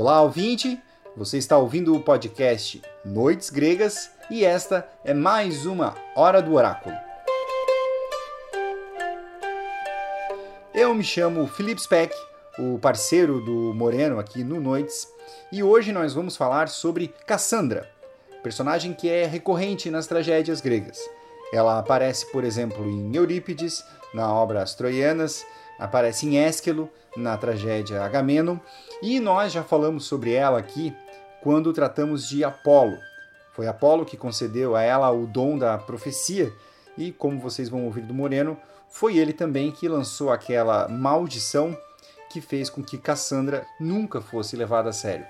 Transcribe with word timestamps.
Olá, 0.00 0.22
ouvinte! 0.22 0.80
Você 1.16 1.38
está 1.38 1.58
ouvindo 1.58 1.92
o 1.92 2.00
podcast 2.00 2.80
Noites 3.04 3.50
Gregas 3.50 4.08
e 4.30 4.44
esta 4.44 4.88
é 5.04 5.12
mais 5.12 5.66
uma 5.66 5.92
Hora 6.14 6.40
do 6.40 6.54
Oráculo. 6.54 6.94
Eu 10.72 10.94
me 10.94 11.02
chamo 11.02 11.48
Felipe 11.48 11.82
Speck, 11.82 12.14
o 12.60 12.78
parceiro 12.78 13.40
do 13.40 13.74
Moreno 13.74 14.20
aqui 14.20 14.44
no 14.44 14.60
Noites, 14.60 15.12
e 15.50 15.64
hoje 15.64 15.90
nós 15.90 16.14
vamos 16.14 16.36
falar 16.36 16.68
sobre 16.68 17.12
Cassandra, 17.26 17.90
personagem 18.40 18.92
que 18.92 19.10
é 19.10 19.26
recorrente 19.26 19.90
nas 19.90 20.06
tragédias 20.06 20.60
gregas. 20.60 21.00
Ela 21.52 21.76
aparece, 21.76 22.30
por 22.30 22.44
exemplo, 22.44 22.88
em 22.88 23.16
Eurípides, 23.16 23.82
na 24.14 24.32
obra 24.32 24.62
As 24.62 24.76
Troianas, 24.76 25.44
aparece 25.78 26.26
em 26.26 26.38
Ésquilo, 26.38 26.90
na 27.16 27.36
tragédia 27.36 28.02
Agamemnon, 28.02 28.58
e 29.00 29.20
nós 29.20 29.52
já 29.52 29.62
falamos 29.62 30.04
sobre 30.04 30.32
ela 30.32 30.58
aqui 30.58 30.94
quando 31.42 31.72
tratamos 31.72 32.28
de 32.28 32.42
Apolo. 32.42 32.98
Foi 33.52 33.66
Apolo 33.66 34.04
que 34.04 34.16
concedeu 34.16 34.74
a 34.74 34.82
ela 34.82 35.10
o 35.10 35.26
dom 35.26 35.56
da 35.56 35.78
profecia, 35.78 36.52
e 36.96 37.12
como 37.12 37.38
vocês 37.38 37.68
vão 37.68 37.84
ouvir 37.84 38.02
do 38.02 38.14
Moreno, 38.14 38.56
foi 38.88 39.18
ele 39.18 39.32
também 39.32 39.70
que 39.70 39.88
lançou 39.88 40.30
aquela 40.32 40.88
maldição 40.88 41.76
que 42.30 42.40
fez 42.40 42.68
com 42.68 42.82
que 42.82 42.98
Cassandra 42.98 43.64
nunca 43.78 44.20
fosse 44.20 44.56
levada 44.56 44.90
a 44.90 44.92
sério. 44.92 45.26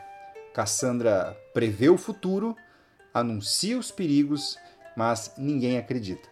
Cassandra 0.54 1.36
prevê 1.52 1.88
o 1.88 1.98
futuro, 1.98 2.56
anuncia 3.12 3.78
os 3.78 3.90
perigos, 3.90 4.58
mas 4.96 5.32
ninguém 5.36 5.78
acredita. 5.78 6.28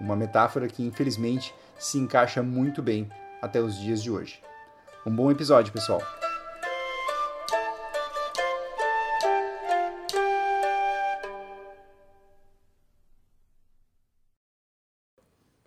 Uma 0.00 0.16
metáfora 0.16 0.66
que 0.66 0.82
infelizmente 0.82 1.54
se 1.78 1.98
encaixa 1.98 2.42
muito 2.42 2.82
bem 2.82 3.08
até 3.42 3.60
os 3.60 3.76
dias 3.76 4.00
de 4.02 4.10
hoje. 4.10 4.40
Um 5.04 5.14
bom 5.14 5.30
episódio, 5.30 5.72
pessoal! 5.72 6.00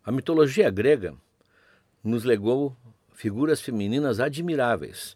A 0.06 0.12
mitologia 0.12 0.70
grega 0.70 1.16
nos 2.02 2.24
legou 2.24 2.78
figuras 3.14 3.60
femininas 3.60 4.20
admiráveis, 4.20 5.16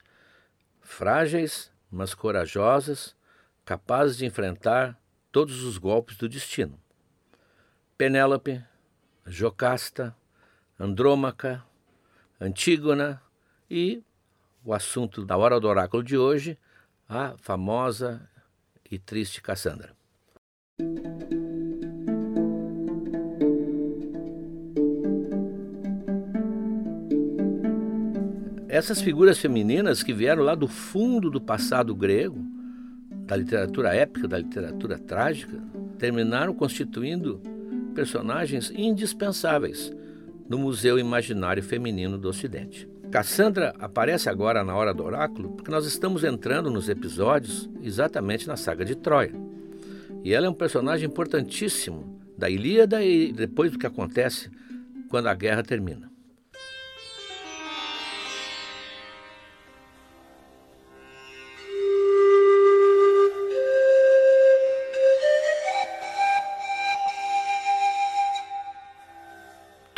frágeis, 0.82 1.72
mas 1.92 2.14
corajosas, 2.14 3.16
capazes 3.64 4.18
de 4.18 4.26
enfrentar 4.26 5.00
todos 5.32 5.64
os 5.64 5.78
golpes 5.78 6.18
do 6.18 6.28
destino. 6.28 6.80
Penélope, 7.96 8.64
Jocasta, 9.26 10.16
Andrômaca, 10.80 11.64
Antígona 12.42 13.22
e 13.70 14.02
o 14.64 14.74
assunto 14.74 15.26
da 15.26 15.36
hora 15.36 15.60
do 15.60 15.68
oráculo 15.68 16.02
de 16.02 16.18
hoje, 16.18 16.58
a 17.08 17.34
famosa 17.38 18.22
e 18.90 18.98
triste 18.98 19.42
Cassandra. 19.42 19.94
Essas 28.70 29.02
figuras 29.02 29.38
femininas 29.38 30.02
que 30.02 30.14
vieram 30.14 30.42
lá 30.44 30.56
do 30.56 30.68
fundo 30.68 31.30
do 31.30 31.42
passado 31.42 31.94
grego, 31.94 32.40
da 33.26 33.36
literatura 33.36 33.94
épica, 33.94 34.30
da 34.30 34.38
literatura 34.38 34.98
trágica, 34.98 35.62
terminaram 35.98 36.54
constituindo 36.54 37.42
personagens 37.94 38.72
indispensáveis 38.72 39.92
no 40.50 40.58
Museu 40.58 40.98
Imaginário 40.98 41.62
Feminino 41.62 42.18
do 42.18 42.28
Ocidente. 42.28 42.90
Cassandra 43.12 43.74
aparece 43.80 44.30
agora 44.30 44.64
na 44.64 44.76
hora 44.76 44.94
do 44.94 45.04
oráculo 45.04 45.52
porque 45.52 45.72
nós 45.72 45.86
estamos 45.86 46.24
entrando 46.24 46.72
nos 46.72 46.90
episódios 46.90 47.70
exatamente 47.82 48.48
na 48.48 48.58
saga 48.58 48.84
de 48.84 48.96
Troia. 48.96 49.34
E 50.24 50.34
ela 50.34 50.48
é 50.48 50.50
um 50.50 50.54
personagem 50.54 51.08
importantíssimo 51.08 52.20
da 52.38 52.50
Ilíada 52.50 53.04
e 53.04 53.32
depois 53.32 53.72
do 53.72 53.78
que 53.78 53.86
acontece 53.86 54.50
quando 55.10 55.28
a 55.28 55.34
guerra 55.34 55.64
termina. 55.64 56.09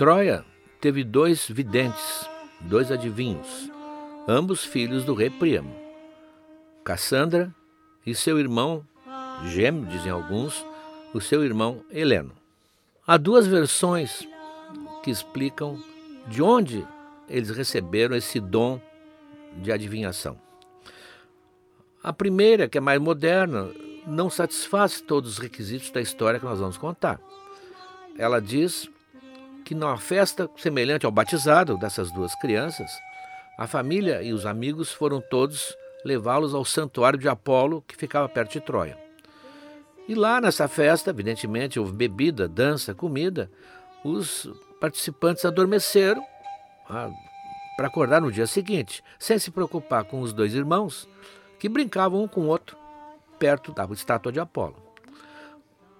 Troia 0.01 0.43
teve 0.79 1.03
dois 1.03 1.47
videntes, 1.47 2.27
dois 2.61 2.91
adivinhos, 2.91 3.69
ambos 4.27 4.65
filhos 4.65 5.05
do 5.05 5.13
rei 5.13 5.29
Príamo, 5.29 5.75
Cassandra 6.83 7.53
e 8.03 8.15
seu 8.15 8.39
irmão, 8.39 8.83
gêmeo, 9.45 9.85
dizem 9.85 10.11
alguns, 10.11 10.65
o 11.13 11.21
seu 11.21 11.45
irmão 11.45 11.85
Heleno. 11.91 12.31
Há 13.05 13.15
duas 13.15 13.45
versões 13.45 14.27
que 15.03 15.11
explicam 15.11 15.79
de 16.25 16.41
onde 16.41 16.83
eles 17.29 17.51
receberam 17.51 18.15
esse 18.15 18.39
dom 18.39 18.81
de 19.57 19.71
adivinhação. 19.71 20.35
A 22.01 22.11
primeira, 22.11 22.67
que 22.67 22.79
é 22.79 22.81
mais 22.81 22.99
moderna, 22.99 23.69
não 24.07 24.31
satisfaz 24.31 24.99
todos 24.99 25.33
os 25.33 25.37
requisitos 25.37 25.91
da 25.91 26.01
história 26.01 26.39
que 26.39 26.45
nós 26.47 26.59
vamos 26.59 26.79
contar. 26.79 27.21
Ela 28.17 28.41
diz 28.41 28.89
que 29.71 29.75
numa 29.75 29.95
festa 29.95 30.49
semelhante 30.57 31.05
ao 31.05 31.11
batizado 31.13 31.77
dessas 31.77 32.11
duas 32.11 32.35
crianças, 32.35 32.91
a 33.57 33.65
família 33.65 34.21
e 34.21 34.33
os 34.33 34.45
amigos 34.45 34.91
foram 34.91 35.21
todos 35.21 35.77
levá-los 36.03 36.53
ao 36.53 36.65
santuário 36.65 37.17
de 37.17 37.29
Apolo, 37.29 37.81
que 37.87 37.95
ficava 37.95 38.27
perto 38.27 38.51
de 38.51 38.59
Troia. 38.59 38.97
E 40.09 40.13
lá 40.13 40.41
nessa 40.41 40.67
festa, 40.67 41.11
evidentemente, 41.11 41.79
houve 41.79 41.93
bebida, 41.93 42.49
dança, 42.49 42.93
comida. 42.93 43.49
Os 44.03 44.51
participantes 44.81 45.45
adormeceram 45.45 46.21
ah, 46.89 47.09
para 47.77 47.87
acordar 47.87 48.19
no 48.19 48.29
dia 48.29 48.47
seguinte, 48.47 49.01
sem 49.17 49.39
se 49.39 49.51
preocupar 49.51 50.03
com 50.03 50.19
os 50.19 50.33
dois 50.33 50.53
irmãos 50.53 51.07
que 51.57 51.69
brincavam 51.69 52.21
um 52.21 52.27
com 52.27 52.41
o 52.41 52.47
outro 52.47 52.75
perto 53.39 53.71
da 53.71 53.85
estátua 53.85 54.33
de 54.33 54.39
Apolo. 54.41 54.90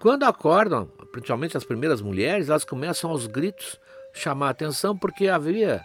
Quando 0.02 0.24
acordam, 0.24 0.86
principalmente 1.12 1.56
as 1.56 1.62
primeiras 1.62 2.02
mulheres, 2.02 2.48
elas 2.48 2.64
começam 2.64 3.08
aos 3.08 3.28
gritos 3.28 3.78
chamar 4.12 4.48
a 4.48 4.50
atenção 4.50 4.98
porque 4.98 5.28
havia 5.28 5.80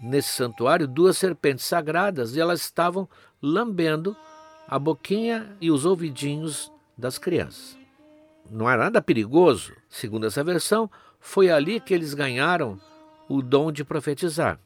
nesse 0.00 0.30
santuário 0.30 0.88
duas 0.88 1.16
serpentes 1.16 1.64
sagradas 1.64 2.34
e 2.34 2.40
elas 2.40 2.60
estavam 2.62 3.08
lambendo 3.40 4.16
a 4.66 4.80
boquinha 4.80 5.56
e 5.60 5.70
os 5.70 5.84
ouvidinhos 5.84 6.72
das 6.98 7.18
crianças. 7.18 7.78
Não 8.50 8.68
era 8.68 8.82
nada 8.82 9.00
perigoso, 9.00 9.72
segundo 9.88 10.26
essa 10.26 10.42
versão, 10.42 10.90
foi 11.20 11.48
ali 11.48 11.78
que 11.78 11.94
eles 11.94 12.14
ganharam 12.14 12.80
o 13.28 13.40
dom 13.40 13.70
de 13.70 13.84
profetizar. 13.84 14.58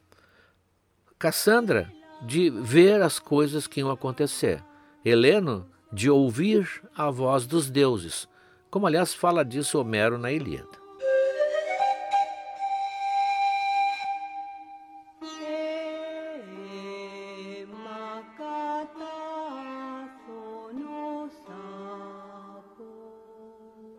Cassandra, 1.19 1.93
de 2.23 2.49
ver 2.49 2.99
as 3.03 3.19
coisas 3.19 3.67
que 3.67 3.79
iam 3.79 3.91
acontecer. 3.91 4.63
Heleno, 5.05 5.69
de 5.93 6.09
ouvir 6.09 6.81
a 6.97 7.11
voz 7.11 7.45
dos 7.45 7.69
deuses, 7.69 8.27
como 8.71 8.87
aliás 8.87 9.13
fala 9.13 9.43
disso 9.43 9.77
Homero 9.77 10.17
na 10.17 10.31
Ilíada. 10.31 10.79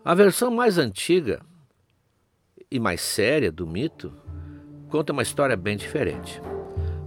A 0.05 0.13
versão 0.15 0.51
mais 0.51 0.77
antiga 0.77 1.41
e 2.69 2.77
mais 2.77 2.99
séria 2.99 3.49
do 3.51 3.65
mito 3.65 4.11
conta 4.89 5.13
uma 5.13 5.21
história 5.21 5.55
bem 5.55 5.77
diferente. 5.77 6.41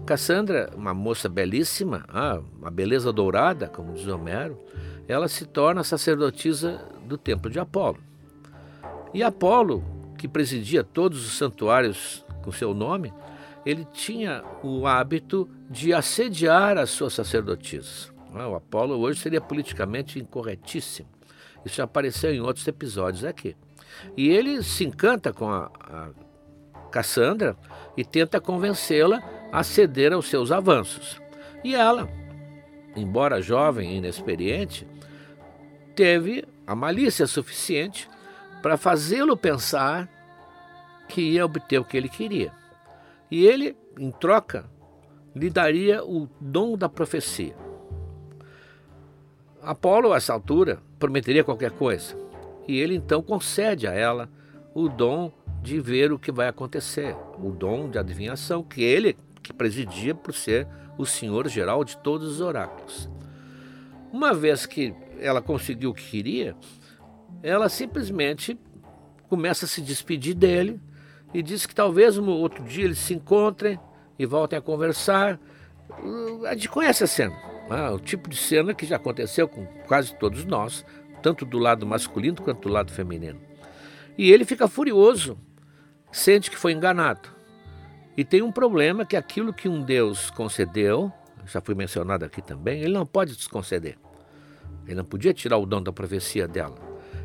Cassandra, 0.07 0.71
uma 0.75 0.95
moça 0.95 1.29
belíssima, 1.29 2.05
ah, 2.09 2.41
uma 2.59 2.71
beleza 2.71 3.13
dourada, 3.13 3.69
como 3.69 3.93
diz 3.93 4.07
Homero, 4.07 4.59
ela 5.07 5.29
se 5.29 5.45
torna 5.45 5.85
sacerdotisa 5.85 6.96
do 7.07 7.17
templo 7.17 7.51
de 7.51 7.59
Apolo. 7.59 7.99
E 9.15 9.23
Apolo, 9.23 9.85
que 10.19 10.29
presidia 10.29 10.85
todos 10.85 11.25
os 11.25 11.39
santuários 11.39 12.25
com 12.43 12.53
seu 12.53 12.75
nome, 12.75 13.13
ele 13.65 13.85
tinha 13.93 14.45
o 14.63 14.87
hábito 14.87 15.49
de 15.69 15.93
assediar 15.93 16.79
as 16.79 16.91
suas 16.91 17.15
sacerdotisas. 17.15 18.13
Ah, 18.35 18.49
o 18.49 18.55
Apolo 18.55 18.99
hoje 18.99 19.19
seria 19.21 19.41
politicamente 19.41 20.19
incorretíssimo. 20.19 21.09
Isso 21.65 21.77
já 21.77 21.85
apareceu 21.85 22.33
em 22.33 22.41
outros 22.41 22.69
episódios 22.69 23.25
aqui. 23.25 23.57
E 24.17 24.29
ele 24.29 24.63
se 24.63 24.85
encanta 24.85 25.33
com 25.33 25.49
a, 25.49 25.71
a 25.81 26.11
Cassandra 26.91 27.57
e 27.97 28.05
tenta 28.05 28.41
convencê-la 28.41 29.23
a 29.51 29.63
ceder 29.63 30.13
aos 30.13 30.27
seus 30.27 30.53
avanços. 30.53 31.21
E 31.65 31.75
ela, 31.75 32.09
embora 32.95 33.43
jovem 33.43 33.93
e 33.93 33.97
inexperiente, 33.97 34.87
teve 35.95 36.45
a 36.67 36.75
malícia 36.75 37.27
suficiente 37.27 38.09
para 38.63 38.77
fazê-lo 38.77 39.37
pensar 39.37 40.09
que 41.09 41.21
ia 41.21 41.45
obter 41.45 41.79
o 41.79 41.85
que 41.85 41.97
ele 41.97 42.09
queria. 42.09 42.53
E 43.31 43.47
ele, 43.47 43.77
em 43.99 44.11
troca, 44.11 44.65
lhe 45.35 45.49
daria 45.51 46.05
o 46.05 46.29
dom 46.41 46.77
da 46.77 46.89
profecia. 46.89 47.55
Apolo, 49.63 50.13
a 50.13 50.17
essa 50.17 50.33
altura, 50.33 50.81
prometeria 50.99 51.45
qualquer 51.45 51.73
coisa. 51.73 52.17
E 52.67 52.79
ele 52.79 52.95
então 52.95 53.23
concede 53.23 53.87
a 53.87 53.93
ela 53.93 54.29
o 54.75 54.89
dom 54.89 55.33
de 55.63 55.81
ver 55.81 56.13
o 56.13 56.19
que 56.19 56.33
vai 56.33 56.49
acontecer, 56.49 57.17
o 57.39 57.51
dom 57.51 57.89
de 57.89 57.99
adivinhação 57.99 58.63
que 58.63 58.83
ele 58.83 59.17
que 59.43 59.53
presidia 59.53 60.15
por 60.15 60.35
ser 60.35 60.67
o 60.99 61.07
senhor 61.07 61.49
geral 61.49 61.85
de 61.85 61.97
todos 61.99 62.29
os 62.29 62.41
oráculos. 62.41 63.09
Uma 64.13 64.33
vez 64.33 64.67
que 64.67 64.95
ela 65.21 65.41
conseguiu 65.43 65.91
o 65.91 65.95
que 65.95 66.05
queria, 66.05 66.57
ela 67.43 67.69
simplesmente 67.69 68.59
começa 69.29 69.65
a 69.65 69.69
se 69.69 69.81
despedir 69.81 70.35
dele 70.35 70.81
e 71.35 71.43
diz 71.43 71.67
que 71.67 71.75
talvez 71.75 72.17
um 72.17 72.29
outro 72.29 72.65
dia 72.65 72.85
eles 72.85 72.99
se 72.99 73.15
encontrem 73.15 73.79
e 74.19 74.25
voltem 74.25 74.59
a 74.59 74.63
conversar. 74.63 75.39
A 76.49 76.55
gente 76.55 76.69
conhece 76.69 77.05
a 77.05 77.07
cena, 77.07 77.37
né? 77.69 77.91
o 77.91 77.99
tipo 77.99 78.29
de 78.29 78.37
cena 78.37 78.75
que 78.75 78.87
já 78.87 78.97
aconteceu 78.97 79.49
com 79.49 79.67
quase 79.87 80.15
todos 80.15 80.45
nós, 80.45 80.85
tanto 81.23 81.45
do 81.45 81.59
lado 81.59 81.87
masculino 81.87 82.43
quanto 82.43 82.69
do 82.69 82.73
lado 82.73 82.93
feminino. 82.93 83.41
E 84.17 84.31
ele 84.31 84.45
fica 84.45 84.67
furioso, 84.69 85.39
sente 86.11 86.51
que 86.51 86.57
foi 86.57 86.73
enganado. 86.73 87.29
E 88.17 88.25
tem 88.25 88.41
um 88.41 88.51
problema 88.51 89.05
que 89.05 89.17
aquilo 89.17 89.53
que 89.53 89.69
um 89.69 89.83
Deus 89.83 90.31
concedeu, 90.31 91.13
já 91.45 91.61
foi 91.61 91.75
mencionado 91.75 92.25
aqui 92.25 92.41
também, 92.41 92.81
ele 92.81 92.95
não 92.95 93.05
pode 93.05 93.37
desconceder. 93.37 93.99
Ele 94.87 94.95
não 94.95 95.05
podia 95.05 95.35
tirar 95.35 95.59
o 95.59 95.67
dom 95.67 95.83
da 95.83 95.93
profecia 95.93 96.47
dela. 96.47 96.77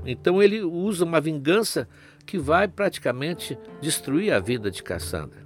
Então 0.06 0.42
ele 0.42 0.62
usa 0.62 1.06
uma 1.06 1.22
vingança 1.22 1.88
que 2.25 2.38
vai 2.38 2.68
praticamente 2.68 3.58
destruir 3.80 4.34
a 4.34 4.40
vida 4.40 4.72
de 4.72 4.81
Cassandra. 4.81 5.40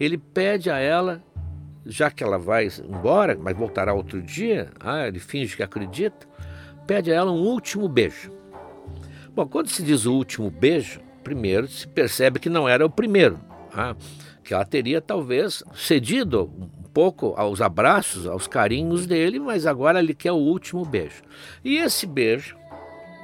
Ele 0.00 0.16
pede 0.16 0.70
a 0.70 0.78
ela, 0.78 1.22
já 1.84 2.10
que 2.10 2.24
ela 2.24 2.38
vai 2.38 2.68
embora, 2.88 3.36
mas 3.38 3.56
voltará 3.56 3.92
outro 3.92 4.22
dia, 4.22 4.70
ah, 4.80 5.06
ele 5.06 5.18
finge 5.18 5.56
que 5.56 5.62
acredita, 5.62 6.26
pede 6.86 7.12
a 7.12 7.14
ela 7.14 7.30
um 7.30 7.40
último 7.40 7.88
beijo. 7.88 8.32
Bom, 9.34 9.46
quando 9.46 9.68
se 9.68 9.82
diz 9.82 10.06
o 10.06 10.14
último 10.14 10.50
beijo, 10.50 11.00
primeiro 11.22 11.68
se 11.68 11.86
percebe 11.86 12.38
que 12.38 12.48
não 12.48 12.68
era 12.68 12.84
o 12.84 12.90
primeiro. 12.90 13.38
Ah, 13.72 13.94
que 14.42 14.52
ela 14.52 14.64
teria 14.64 15.00
talvez 15.00 15.62
cedido 15.74 16.50
um 16.58 16.68
pouco 16.92 17.34
aos 17.36 17.60
abraços, 17.60 18.26
aos 18.26 18.46
carinhos 18.46 19.06
dele, 19.06 19.38
mas 19.38 19.66
agora 19.66 20.00
ele 20.00 20.14
quer 20.14 20.32
o 20.32 20.36
último 20.36 20.84
beijo. 20.84 21.22
E 21.64 21.78
esse 21.78 22.06
beijo, 22.06 22.56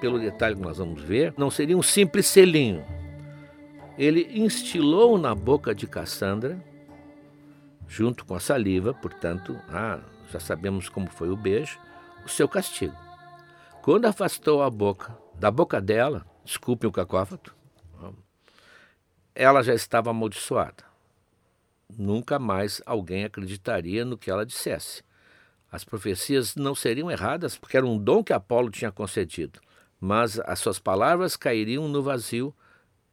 pelo 0.00 0.18
detalhe 0.18 0.54
que 0.54 0.62
nós 0.62 0.78
vamos 0.78 1.02
ver, 1.02 1.34
não 1.36 1.50
seria 1.50 1.76
um 1.76 1.82
simples 1.82 2.26
selinho. 2.26 2.84
Ele 3.98 4.28
instilou 4.32 5.18
na 5.18 5.34
boca 5.34 5.74
de 5.74 5.86
Cassandra, 5.86 6.62
junto 7.86 8.24
com 8.24 8.34
a 8.34 8.40
saliva, 8.40 8.94
portanto, 8.94 9.58
ah, 9.68 10.00
já 10.30 10.38
sabemos 10.38 10.88
como 10.88 11.10
foi 11.10 11.30
o 11.30 11.36
beijo, 11.36 11.78
o 12.24 12.28
seu 12.28 12.48
castigo. 12.48 12.96
Quando 13.82 14.06
afastou 14.06 14.62
a 14.62 14.70
boca 14.70 15.16
da 15.34 15.50
boca 15.50 15.80
dela, 15.80 16.24
desculpe 16.44 16.86
o 16.86 16.92
cacófato, 16.92 17.56
ela 19.34 19.62
já 19.62 19.74
estava 19.74 20.10
amaldiçoada 20.10 20.88
nunca 21.96 22.38
mais 22.38 22.82
alguém 22.85 23.25
acreditaria 23.25 24.05
no 24.05 24.19
que 24.19 24.31
ela 24.31 24.44
dissesse. 24.44 25.02
As 25.70 25.85
profecias 25.85 26.56
não 26.56 26.75
seriam 26.75 27.11
erradas, 27.11 27.56
porque 27.56 27.76
era 27.76 27.87
um 27.87 27.99
dom 27.99 28.25
que 28.25 28.32
Apolo 28.32 28.70
tinha 28.70 28.90
concedido, 28.90 29.61
mas 30.00 30.40
as 30.40 30.58
suas 30.58 30.79
palavras 30.79 31.37
cairiam 31.37 31.88
no 31.88 32.02
vazio 32.02 32.55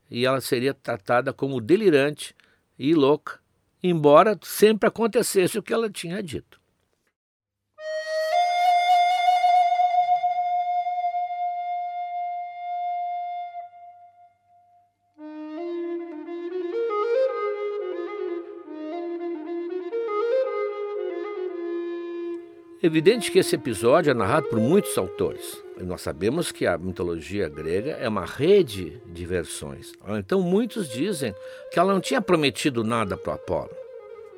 e 0.09 0.25
ela 0.25 0.39
seria 0.39 0.73
tratada 0.73 1.33
como 1.33 1.59
delirante 1.59 2.35
e 2.77 2.93
louca, 2.93 3.39
embora 3.81 4.37
sempre 4.43 4.87
acontecesse 4.87 5.57
o 5.57 5.63
que 5.63 5.73
ela 5.73 5.89
tinha 5.89 6.21
dito. 6.21 6.59
Evidente 22.85 23.31
que 23.31 23.39
esse 23.39 23.55
episódio 23.55 24.11
é 24.11 24.13
narrado 24.13 24.47
por 24.47 24.59
muitos 24.59 24.95
autores. 24.95 25.59
Nós 25.81 26.01
sabemos 26.01 26.51
que 26.51 26.67
a 26.67 26.77
mitologia 26.77 27.49
grega 27.49 27.93
é 27.93 28.07
uma 28.07 28.25
rede 28.25 29.01
de 29.07 29.25
versões. 29.25 29.91
Então 30.19 30.39
muitos 30.39 30.87
dizem 30.87 31.33
que 31.71 31.79
ela 31.79 31.91
não 31.91 31.99
tinha 31.99 32.21
prometido 32.21 32.83
nada 32.83 33.17
para 33.17 33.33
Apolo. 33.33 33.71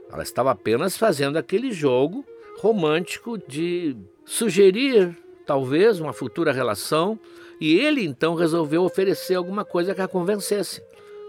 Ela 0.09 0.23
estava 0.23 0.49
apenas 0.51 0.95
fazendo 0.95 1.35
aquele 1.35 1.73
jogo 1.73 2.23
romântico 2.59 3.37
de 3.37 3.97
sugerir 4.23 5.13
talvez 5.45 5.99
uma 5.99 6.13
futura 6.13 6.53
relação 6.53 7.19
e 7.59 7.77
ele 7.77 8.01
então 8.05 8.33
resolveu 8.33 8.81
oferecer 8.83 9.35
alguma 9.35 9.65
coisa 9.65 9.93
que 9.93 10.01
a 10.01 10.07
convencesse. 10.07 10.81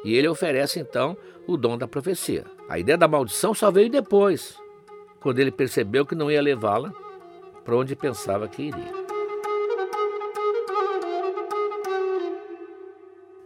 E 0.05 0.15
ele 0.15 0.29
oferece 0.29 0.79
então 0.79 1.17
o 1.49 1.57
dom 1.57 1.77
da 1.77 1.89
profecia. 1.89 2.45
A 2.69 2.79
ideia 2.79 2.97
da 2.97 3.09
maldição 3.09 3.53
só 3.53 3.73
veio 3.73 3.91
depois, 3.91 4.57
quando 5.19 5.41
ele 5.41 5.51
percebeu 5.51 6.07
que 6.07 6.15
não 6.15 6.31
ia 6.31 6.41
levá-la 6.41 6.95
para 7.69 7.77
onde 7.77 7.95
pensava 7.95 8.49
que 8.49 8.63
iria. 8.63 8.93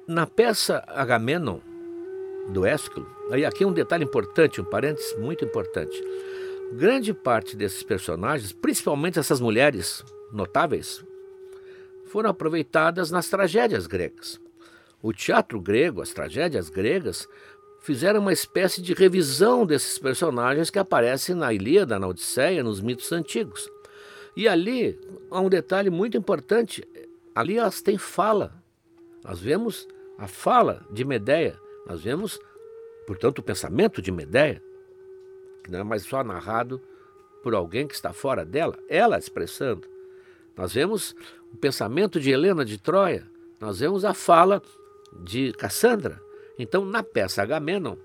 Na 0.07 0.29
peça 0.29 0.85
Agamenon, 0.87 1.59
do 2.51 2.65
Ésquilo, 2.65 3.11
aí 3.33 3.45
aqui 3.45 3.65
um 3.65 3.73
detalhe 3.73 4.05
importante, 4.05 4.61
um 4.61 4.65
parênteses 4.65 5.19
muito 5.19 5.45
importante. 5.45 6.01
Grande 6.75 7.13
parte 7.13 7.57
desses 7.57 7.83
personagens, 7.83 8.53
principalmente 8.53 9.19
essas 9.19 9.41
mulheres 9.41 10.05
notáveis, 10.31 11.05
foram 12.05 12.31
aproveitadas 12.31 13.11
nas 13.11 13.29
tragédias 13.29 13.89
gregas. 13.89 14.41
O 15.03 15.13
teatro 15.13 15.61
grego, 15.61 16.01
as 16.01 16.13
tragédias 16.13 16.69
gregas, 16.69 17.29
fizeram 17.81 18.21
uma 18.21 18.33
espécie 18.33 18.81
de 18.81 18.95
revisão 18.95 19.67
desses 19.67 19.99
personagens 19.99 20.71
que 20.71 20.79
aparecem 20.79 21.35
na 21.35 21.53
Ilíada, 21.53 21.99
na 21.99 22.07
Odisseia, 22.07 22.63
nos 22.63 22.81
mitos 22.81 23.11
antigos. 23.11 23.69
E 24.37 24.49
ali 24.49 24.99
há 25.31 25.41
um 25.41 25.49
detalhe 25.49 25.91
muito 25.91 26.17
importante: 26.17 26.83
ali 27.35 27.59
elas 27.59 27.83
têm 27.83 27.99
fala. 27.99 28.55
Nós 29.25 29.39
vemos 29.41 29.87
a 30.19 30.27
fala 30.27 30.85
de 30.91 31.05
Medeia, 31.05 31.59
nós 31.87 32.03
vemos, 32.03 32.39
portanto, 33.07 33.39
o 33.39 33.43
pensamento 33.43 34.03
de 34.03 34.11
Medeia, 34.11 34.63
que 35.63 35.71
não 35.71 35.81
é 35.81 35.85
mais 35.85 36.03
só 36.03 36.25
narrado 36.25 36.81
por 37.43 37.55
alguém 37.55 37.87
que 37.87 37.95
está 37.95 38.13
fora 38.13 38.45
dela, 38.45 38.77
ela 38.89 39.19
expressando. 39.19 39.89
Nós 40.57 40.73
vemos 40.73 41.15
o 41.53 41.57
pensamento 41.57 42.21
de 42.21 42.31
Helena 42.31 42.65
de 42.65 42.79
Troia, 42.79 43.29
nós 43.61 43.81
vemos 43.81 44.05
a 44.05 44.15
fala 44.15 44.63
de 45.25 45.53
Cassandra. 45.53 46.21
Então, 46.59 46.85
na 46.85 47.03
peça 47.03 47.43
Agamenon, 47.43 47.97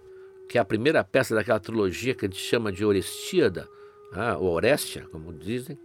que 0.48 0.58
é 0.58 0.62
a 0.62 0.66
primeira 0.66 1.04
peça 1.04 1.36
daquela 1.36 1.60
trilogia 1.60 2.16
que 2.16 2.26
a 2.26 2.30
gente 2.30 2.40
chama 2.40 2.72
de 2.72 2.86
Orestíada, 2.86 3.68
ah, 4.14 4.38
ou 4.38 4.52
Orestia, 4.52 5.06
como 5.12 5.34
dizem, 5.34 5.78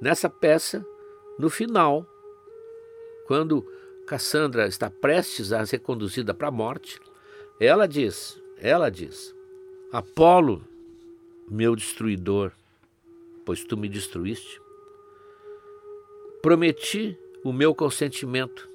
Nessa 0.00 0.30
peça, 0.30 0.86
no 1.38 1.50
final, 1.50 2.06
quando 3.26 3.66
Cassandra 4.06 4.66
está 4.66 4.88
prestes 4.88 5.52
a 5.52 5.66
ser 5.66 5.80
conduzida 5.80 6.32
para 6.32 6.48
a 6.48 6.52
morte, 6.52 7.00
ela 7.60 7.86
diz, 7.86 8.40
ela 8.56 8.90
diz: 8.90 9.34
Apolo, 9.92 10.62
meu 11.50 11.74
destruidor, 11.74 12.52
pois 13.44 13.64
tu 13.64 13.76
me 13.76 13.88
destruíste. 13.88 14.60
Prometi 16.40 17.18
o 17.44 17.52
meu 17.52 17.74
consentimento, 17.74 18.68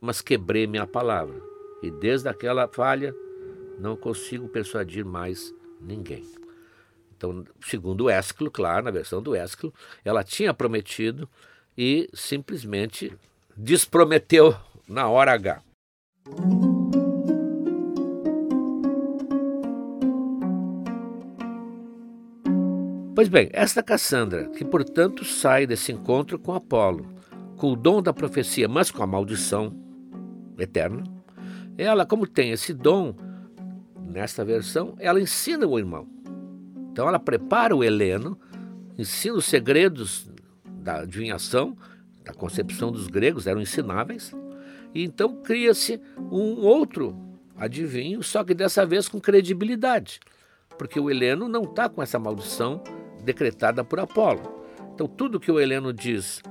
mas 0.00 0.22
quebrei 0.22 0.66
minha 0.66 0.86
palavra, 0.86 1.42
e 1.82 1.90
desde 1.90 2.28
aquela 2.28 2.66
falha 2.66 3.14
não 3.78 3.96
consigo 3.96 4.48
persuadir 4.48 5.04
mais 5.04 5.54
ninguém. 5.80 6.39
Então, 7.20 7.44
segundo 7.62 8.06
o 8.06 8.10
claro, 8.50 8.86
na 8.86 8.90
versão 8.90 9.20
do 9.20 9.34
Ésquilo, 9.34 9.74
ela 10.02 10.24
tinha 10.24 10.54
prometido 10.54 11.28
e 11.76 12.08
simplesmente 12.14 13.12
desprometeu 13.54 14.56
na 14.88 15.06
hora 15.06 15.34
H. 15.34 15.62
Pois 23.14 23.28
bem, 23.28 23.50
esta 23.52 23.82
Cassandra, 23.82 24.48
que 24.48 24.64
portanto 24.64 25.22
sai 25.22 25.66
desse 25.66 25.92
encontro 25.92 26.38
com 26.38 26.54
Apolo, 26.54 27.06
com 27.58 27.70
o 27.70 27.76
dom 27.76 28.00
da 28.00 28.14
profecia, 28.14 28.66
mas 28.66 28.90
com 28.90 29.02
a 29.02 29.06
maldição 29.06 29.78
eterna, 30.58 31.04
ela, 31.76 32.06
como 32.06 32.26
tem 32.26 32.50
esse 32.50 32.72
dom, 32.72 33.14
nesta 34.06 34.42
versão, 34.42 34.94
ela 34.98 35.20
ensina 35.20 35.66
o 35.66 35.78
irmão. 35.78 36.19
Então 37.00 37.08
ela 37.08 37.18
prepara 37.18 37.74
o 37.74 37.82
Heleno, 37.82 38.38
ensina 38.98 39.34
os 39.34 39.46
segredos 39.46 40.28
da 40.66 40.96
adivinhação, 40.96 41.74
da 42.22 42.34
concepção 42.34 42.92
dos 42.92 43.06
gregos, 43.06 43.46
eram 43.46 43.62
ensináveis, 43.62 44.36
e 44.94 45.02
então 45.02 45.40
cria-se 45.40 45.98
um 46.18 46.60
outro 46.60 47.18
adivinho, 47.56 48.22
só 48.22 48.44
que 48.44 48.52
dessa 48.52 48.84
vez 48.84 49.08
com 49.08 49.18
credibilidade, 49.18 50.20
porque 50.76 51.00
o 51.00 51.10
Heleno 51.10 51.48
não 51.48 51.62
está 51.62 51.88
com 51.88 52.02
essa 52.02 52.18
maldição 52.18 52.84
decretada 53.24 53.82
por 53.82 53.98
Apolo. 53.98 54.62
Então 54.92 55.08
tudo 55.08 55.40
que 55.40 55.50
o 55.50 55.58
Heleno 55.58 55.94
diz 55.94 56.42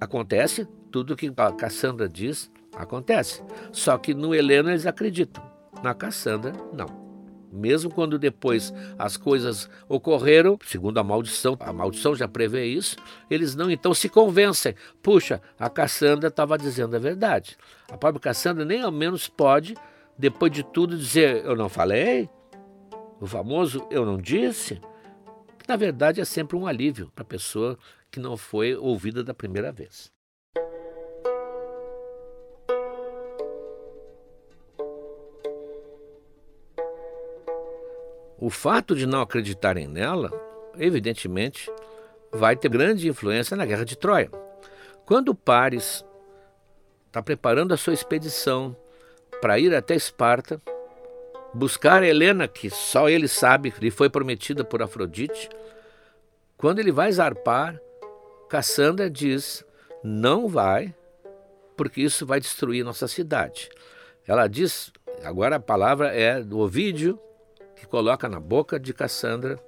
acontece, 0.00 0.66
tudo 0.90 1.16
que 1.16 1.30
a 1.36 1.52
Cassandra 1.52 2.08
diz 2.08 2.50
acontece. 2.74 3.42
Só 3.72 3.98
que 3.98 4.14
no 4.14 4.34
Helena 4.34 4.70
eles 4.70 4.86
acreditam, 4.86 5.44
na 5.82 5.92
Cassandra 5.92 6.54
não. 6.72 7.07
Mesmo 7.50 7.90
quando 7.90 8.18
depois 8.18 8.72
as 8.98 9.16
coisas 9.16 9.68
ocorreram, 9.88 10.58
segundo 10.64 10.98
a 10.98 11.04
maldição, 11.04 11.56
a 11.60 11.72
maldição 11.72 12.14
já 12.14 12.28
prevê 12.28 12.66
isso, 12.66 12.96
eles 13.30 13.54
não 13.54 13.70
então 13.70 13.94
se 13.94 14.08
convencem. 14.08 14.74
Puxa, 15.02 15.40
a 15.58 15.70
Cassandra 15.70 16.28
estava 16.28 16.58
dizendo 16.58 16.94
a 16.94 16.98
verdade. 16.98 17.56
A 17.90 17.96
própria 17.96 18.20
Cassandra 18.20 18.64
nem 18.64 18.82
ao 18.82 18.92
menos 18.92 19.28
pode, 19.28 19.74
depois 20.16 20.52
de 20.52 20.62
tudo, 20.62 20.96
dizer: 20.96 21.44
Eu 21.44 21.56
não 21.56 21.68
falei, 21.68 22.28
o 23.20 23.26
famoso 23.26 23.86
eu 23.90 24.04
não 24.04 24.18
disse. 24.18 24.80
Na 25.66 25.76
verdade, 25.76 26.20
é 26.20 26.24
sempre 26.24 26.56
um 26.56 26.66
alívio 26.66 27.10
para 27.14 27.22
a 27.22 27.26
pessoa 27.26 27.78
que 28.10 28.20
não 28.20 28.36
foi 28.36 28.74
ouvida 28.74 29.22
da 29.22 29.34
primeira 29.34 29.70
vez. 29.70 30.10
O 38.40 38.50
fato 38.50 38.94
de 38.94 39.04
não 39.04 39.20
acreditarem 39.20 39.88
nela, 39.88 40.30
evidentemente, 40.78 41.68
vai 42.32 42.54
ter 42.54 42.68
grande 42.68 43.08
influência 43.08 43.56
na 43.56 43.66
Guerra 43.66 43.84
de 43.84 43.96
Troia. 43.96 44.30
Quando 45.04 45.34
Paris 45.34 46.04
está 47.06 47.20
preparando 47.20 47.74
a 47.74 47.76
sua 47.76 47.94
expedição 47.94 48.76
para 49.40 49.58
ir 49.58 49.74
até 49.74 49.96
Esparta, 49.96 50.62
buscar 51.52 52.04
Helena, 52.04 52.46
que 52.46 52.70
só 52.70 53.08
ele 53.08 53.26
sabe 53.26 53.74
lhe 53.80 53.90
foi 53.90 54.08
prometida 54.08 54.64
por 54.64 54.82
Afrodite, 54.82 55.48
quando 56.56 56.78
ele 56.78 56.92
vai 56.92 57.10
zarpar, 57.10 57.80
Cassandra 58.48 59.10
diz: 59.10 59.64
não 60.02 60.46
vai, 60.46 60.94
porque 61.76 62.00
isso 62.00 62.24
vai 62.24 62.38
destruir 62.38 62.84
nossa 62.84 63.08
cidade. 63.08 63.68
Ela 64.26 64.46
diz, 64.46 64.92
agora 65.24 65.56
a 65.56 65.60
palavra 65.60 66.08
é 66.14 66.40
do 66.42 66.58
Ovídio, 66.58 67.18
que 67.78 67.86
coloca 67.86 68.28
na 68.28 68.40
boca 68.40 68.78
de 68.78 68.92
Cassandra 68.92 69.58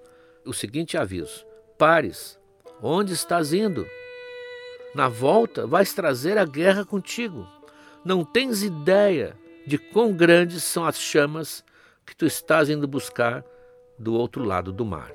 o 0.45 0.53
seguinte 0.53 0.97
aviso: 0.97 1.45
Pares, 1.79 2.39
onde 2.83 3.13
estás 3.13 3.53
indo? 3.53 3.87
Na 4.95 5.09
volta 5.09 5.67
vais 5.67 5.93
trazer 5.93 6.37
a 6.37 6.45
guerra 6.45 6.85
contigo. 6.85 7.47
Não 8.05 8.25
tens 8.25 8.63
ideia 8.63 9.37
de 9.67 9.79
quão 9.79 10.13
grandes 10.13 10.65
são 10.65 10.85
as 10.85 10.99
chamas 10.99 11.65
que 12.05 12.17
tu 12.17 12.27
estás 12.27 12.69
indo 12.69 12.89
buscar 12.89 13.45
do 13.99 14.15
outro 14.15 14.43
lado 14.43 14.73
do 14.73 14.85
mar. 14.85 15.13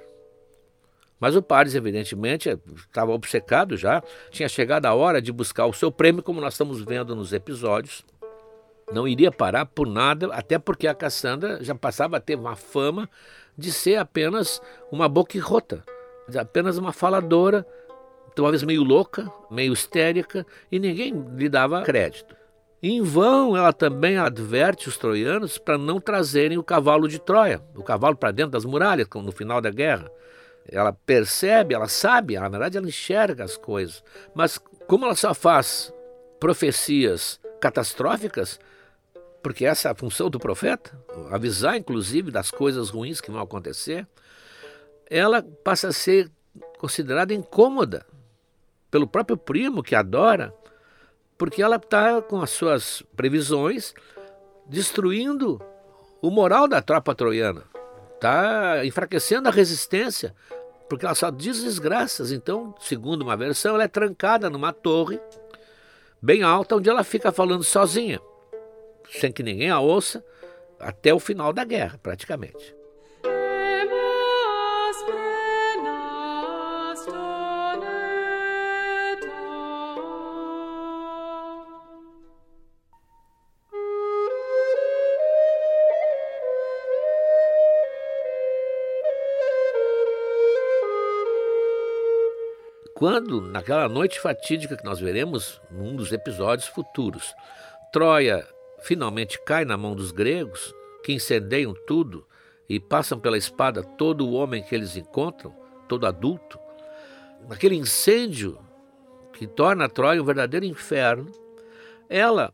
Mas 1.19 1.35
o 1.35 1.41
Pares, 1.41 1.75
evidentemente, 1.75 2.49
estava 2.75 3.11
obcecado 3.11 3.75
já, 3.75 4.03
tinha 4.29 4.47
chegado 4.47 4.85
a 4.85 4.93
hora 4.93 5.21
de 5.21 5.31
buscar 5.31 5.65
o 5.65 5.73
seu 5.73 5.91
prêmio, 5.91 6.21
como 6.21 6.41
nós 6.41 6.53
estamos 6.53 6.81
vendo 6.81 7.15
nos 7.15 7.33
episódios 7.33 8.05
não 8.95 9.05
iria 9.05 9.29
parar 9.29 9.65
por 9.65 9.85
nada, 9.85 10.27
até 10.33 10.57
porque 10.57 10.87
a 10.87 10.95
Cassandra 10.95 11.61
já 11.61 11.75
passava 11.75 12.15
a 12.15 12.19
ter 12.21 12.35
uma 12.35 12.55
fama 12.55 13.09
de 13.57 13.69
ser 13.69 13.97
apenas 13.97 14.61
uma 14.89 15.09
boquirrota, 15.09 15.83
apenas 16.39 16.77
uma 16.77 16.93
faladora, 16.93 17.67
talvez 18.33 18.63
meio 18.63 18.83
louca, 18.83 19.29
meio 19.51 19.73
histérica, 19.73 20.45
e 20.71 20.79
ninguém 20.79 21.13
lhe 21.35 21.49
dava 21.49 21.81
crédito. 21.81 22.33
Em 22.81 23.01
vão, 23.01 23.57
ela 23.57 23.73
também 23.73 24.17
adverte 24.17 24.87
os 24.87 24.97
troianos 24.97 25.57
para 25.57 25.77
não 25.77 25.99
trazerem 25.99 26.57
o 26.57 26.63
cavalo 26.63 27.05
de 27.05 27.19
Troia, 27.19 27.61
o 27.75 27.83
cavalo 27.83 28.15
para 28.15 28.31
dentro 28.31 28.51
das 28.51 28.63
muralhas, 28.63 29.07
no 29.13 29.31
final 29.31 29.59
da 29.59 29.71
guerra. 29.71 30.09
Ela 30.69 30.93
percebe, 31.05 31.73
ela 31.73 31.89
sabe, 31.89 32.39
na 32.39 32.47
verdade 32.47 32.77
ela 32.77 32.87
enxerga 32.87 33.43
as 33.43 33.57
coisas, 33.57 34.01
mas 34.33 34.57
como 34.87 35.05
ela 35.05 35.15
só 35.15 35.33
faz 35.33 35.93
profecias 36.39 37.41
catastróficas, 37.59 38.59
porque 39.45 39.63
essa 39.63 39.89
é 39.89 39.91
a 39.91 39.95
função 39.95 40.27
do 40.27 40.39
profeta, 40.39 40.99
avisar 41.29 41.77
inclusive 41.77 42.31
das 42.31 42.49
coisas 42.49 42.89
ruins 42.89 43.21
que 43.21 43.29
vão 43.29 43.39
acontecer, 43.39 44.07
ela 45.07 45.43
passa 45.63 45.89
a 45.89 45.93
ser 45.93 46.31
considerada 46.79 47.31
incômoda 47.31 48.03
pelo 48.89 49.05
próprio 49.05 49.37
primo 49.37 49.83
que 49.83 49.93
adora, 49.93 50.51
porque 51.37 51.61
ela 51.61 51.75
está 51.75 52.23
com 52.23 52.41
as 52.41 52.49
suas 52.49 53.03
previsões 53.15 53.93
destruindo 54.65 55.61
o 56.23 56.31
moral 56.31 56.67
da 56.67 56.81
tropa 56.81 57.13
troiana, 57.13 57.65
está 58.15 58.83
enfraquecendo 58.83 59.47
a 59.47 59.51
resistência, 59.51 60.35
porque 60.89 61.05
ela 61.05 61.13
só 61.13 61.29
diz 61.29 61.61
desgraças. 61.61 62.31
Então, 62.31 62.73
segundo 62.79 63.21
uma 63.21 63.37
versão, 63.37 63.75
ela 63.75 63.83
é 63.83 63.87
trancada 63.87 64.49
numa 64.49 64.73
torre 64.73 65.21
bem 66.19 66.41
alta, 66.41 66.77
onde 66.77 66.89
ela 66.89 67.03
fica 67.03 67.31
falando 67.31 67.63
sozinha 67.63 68.19
sem 69.11 69.31
que 69.31 69.43
ninguém 69.43 69.69
a 69.69 69.79
ouça, 69.79 70.23
até 70.79 71.13
o 71.13 71.19
final 71.19 71.53
da 71.53 71.63
guerra, 71.63 71.99
praticamente. 72.01 72.75
Quando, 92.95 93.41
naquela 93.41 93.89
noite 93.89 94.21
fatídica 94.21 94.77
que 94.77 94.85
nós 94.85 95.01
veremos 95.01 95.61
num 95.69 95.97
dos 95.97 96.13
episódios 96.13 96.67
futuros, 96.67 97.35
Troia 97.91 98.47
finalmente 98.81 99.39
cai 99.45 99.65
na 99.65 99.77
mão 99.77 99.95
dos 99.95 100.11
gregos, 100.11 100.73
que 101.03 101.13
incendeiam 101.13 101.73
tudo 101.85 102.25
e 102.67 102.79
passam 102.79 103.19
pela 103.19 103.37
espada 103.37 103.83
todo 103.83 104.27
o 104.27 104.33
homem 104.33 104.63
que 104.63 104.73
eles 104.73 104.95
encontram, 104.95 105.55
todo 105.87 106.07
adulto, 106.07 106.59
naquele 107.47 107.75
incêndio 107.75 108.57
que 109.33 109.45
torna 109.45 109.89
Troia 109.89 110.21
um 110.21 110.25
verdadeiro 110.25 110.65
inferno, 110.65 111.31
ela, 112.09 112.53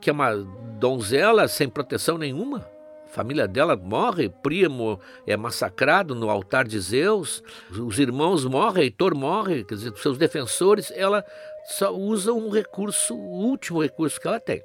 que 0.00 0.10
é 0.10 0.12
uma 0.12 0.34
donzela 0.78 1.46
sem 1.46 1.68
proteção 1.68 2.18
nenhuma, 2.18 2.66
a 3.06 3.08
família 3.08 3.46
dela 3.46 3.76
morre, 3.76 4.28
Príamo 4.28 4.98
é 5.26 5.36
massacrado 5.36 6.14
no 6.14 6.28
altar 6.28 6.66
de 6.66 6.80
Zeus, 6.80 7.42
os 7.70 7.98
irmãos 7.98 8.44
morrem, 8.44 8.84
Heitor 8.84 9.14
morre, 9.14 9.64
quer 9.64 9.74
dizer, 9.74 9.96
seus 9.98 10.18
defensores, 10.18 10.90
ela 10.96 11.24
só 11.64 11.94
usa 11.94 12.32
um 12.32 12.50
recurso, 12.50 13.14
o 13.14 13.44
último 13.44 13.80
recurso 13.80 14.20
que 14.20 14.26
ela 14.26 14.40
tem, 14.40 14.62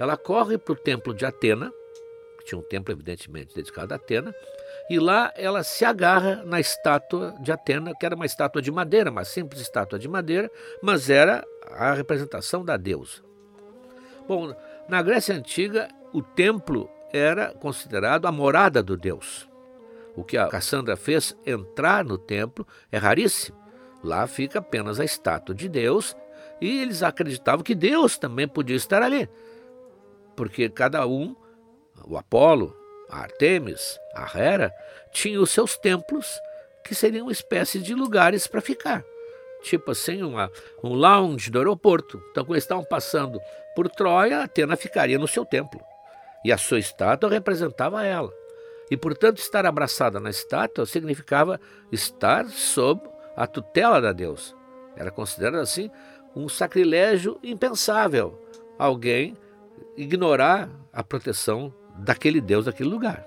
ela 0.00 0.16
corre 0.16 0.56
para 0.56 0.72
o 0.72 0.76
templo 0.76 1.12
de 1.12 1.26
Atena, 1.26 1.70
que 2.38 2.46
tinha 2.46 2.58
um 2.58 2.62
templo 2.62 2.90
evidentemente 2.90 3.54
dedicado 3.54 3.92
a 3.92 3.96
Atena, 3.96 4.34
e 4.88 4.98
lá 4.98 5.30
ela 5.36 5.62
se 5.62 5.84
agarra 5.84 6.42
na 6.46 6.58
estátua 6.58 7.34
de 7.38 7.52
Atena, 7.52 7.92
que 7.94 8.06
era 8.06 8.16
uma 8.16 8.24
estátua 8.24 8.62
de 8.62 8.72
madeira, 8.72 9.10
uma 9.10 9.24
simples 9.24 9.60
estátua 9.60 9.98
de 9.98 10.08
madeira, 10.08 10.50
mas 10.82 11.10
era 11.10 11.44
a 11.70 11.92
representação 11.92 12.64
da 12.64 12.78
deusa. 12.78 13.22
Bom, 14.26 14.56
na 14.88 15.02
Grécia 15.02 15.34
Antiga, 15.34 15.88
o 16.14 16.22
templo 16.22 16.88
era 17.12 17.52
considerado 17.60 18.24
a 18.24 18.32
morada 18.32 18.82
do 18.82 18.96
deus. 18.96 19.46
O 20.16 20.24
que 20.24 20.38
a 20.38 20.48
Cassandra 20.48 20.96
fez 20.96 21.36
entrar 21.44 22.04
no 22.06 22.16
templo 22.16 22.66
é 22.90 22.96
raríssimo. 22.96 23.58
Lá 24.02 24.26
fica 24.26 24.60
apenas 24.60 24.98
a 24.98 25.04
estátua 25.04 25.54
de 25.54 25.68
Deus 25.68 26.16
e 26.58 26.80
eles 26.80 27.02
acreditavam 27.02 27.62
que 27.62 27.74
Deus 27.74 28.16
também 28.16 28.48
podia 28.48 28.76
estar 28.76 29.02
ali 29.02 29.28
porque 30.36 30.68
cada 30.68 31.06
um, 31.06 31.34
o 32.06 32.16
Apolo, 32.16 32.76
a 33.08 33.20
Artemis, 33.20 33.98
a 34.14 34.38
Hera, 34.38 34.72
tinha 35.12 35.40
os 35.40 35.50
seus 35.50 35.76
templos 35.76 36.40
que 36.84 36.94
seriam 36.94 37.26
uma 37.26 37.32
espécie 37.32 37.78
de 37.78 37.94
lugares 37.94 38.46
para 38.46 38.60
ficar. 38.60 39.04
Tipo 39.62 39.90
assim, 39.90 40.22
uma, 40.22 40.50
um 40.82 40.94
lounge 40.94 41.50
do 41.50 41.58
aeroporto. 41.58 42.22
Então, 42.30 42.44
quando 42.44 42.54
eles 42.54 42.64
estavam 42.64 42.84
passando 42.84 43.40
por 43.74 43.88
Troia, 43.90 44.42
Atena 44.42 44.76
ficaria 44.76 45.18
no 45.18 45.28
seu 45.28 45.44
templo. 45.44 45.80
E 46.44 46.50
a 46.50 46.56
sua 46.56 46.78
estátua 46.78 47.28
representava 47.28 48.04
ela. 48.04 48.32
E, 48.90 48.96
portanto, 48.96 49.38
estar 49.38 49.66
abraçada 49.66 50.18
na 50.18 50.30
estátua 50.30 50.86
significava 50.86 51.60
estar 51.92 52.46
sob 52.46 53.02
a 53.36 53.46
tutela 53.46 54.00
da 54.00 54.12
deusa. 54.12 54.54
Era 54.96 55.10
considerado 55.10 55.60
assim 55.60 55.90
um 56.34 56.48
sacrilégio 56.48 57.38
impensável. 57.42 58.40
Alguém 58.78 59.36
ignorar 59.96 60.68
a 60.92 61.02
proteção 61.02 61.74
daquele 61.96 62.40
Deus, 62.40 62.64
daquele 62.64 62.88
lugar. 62.88 63.26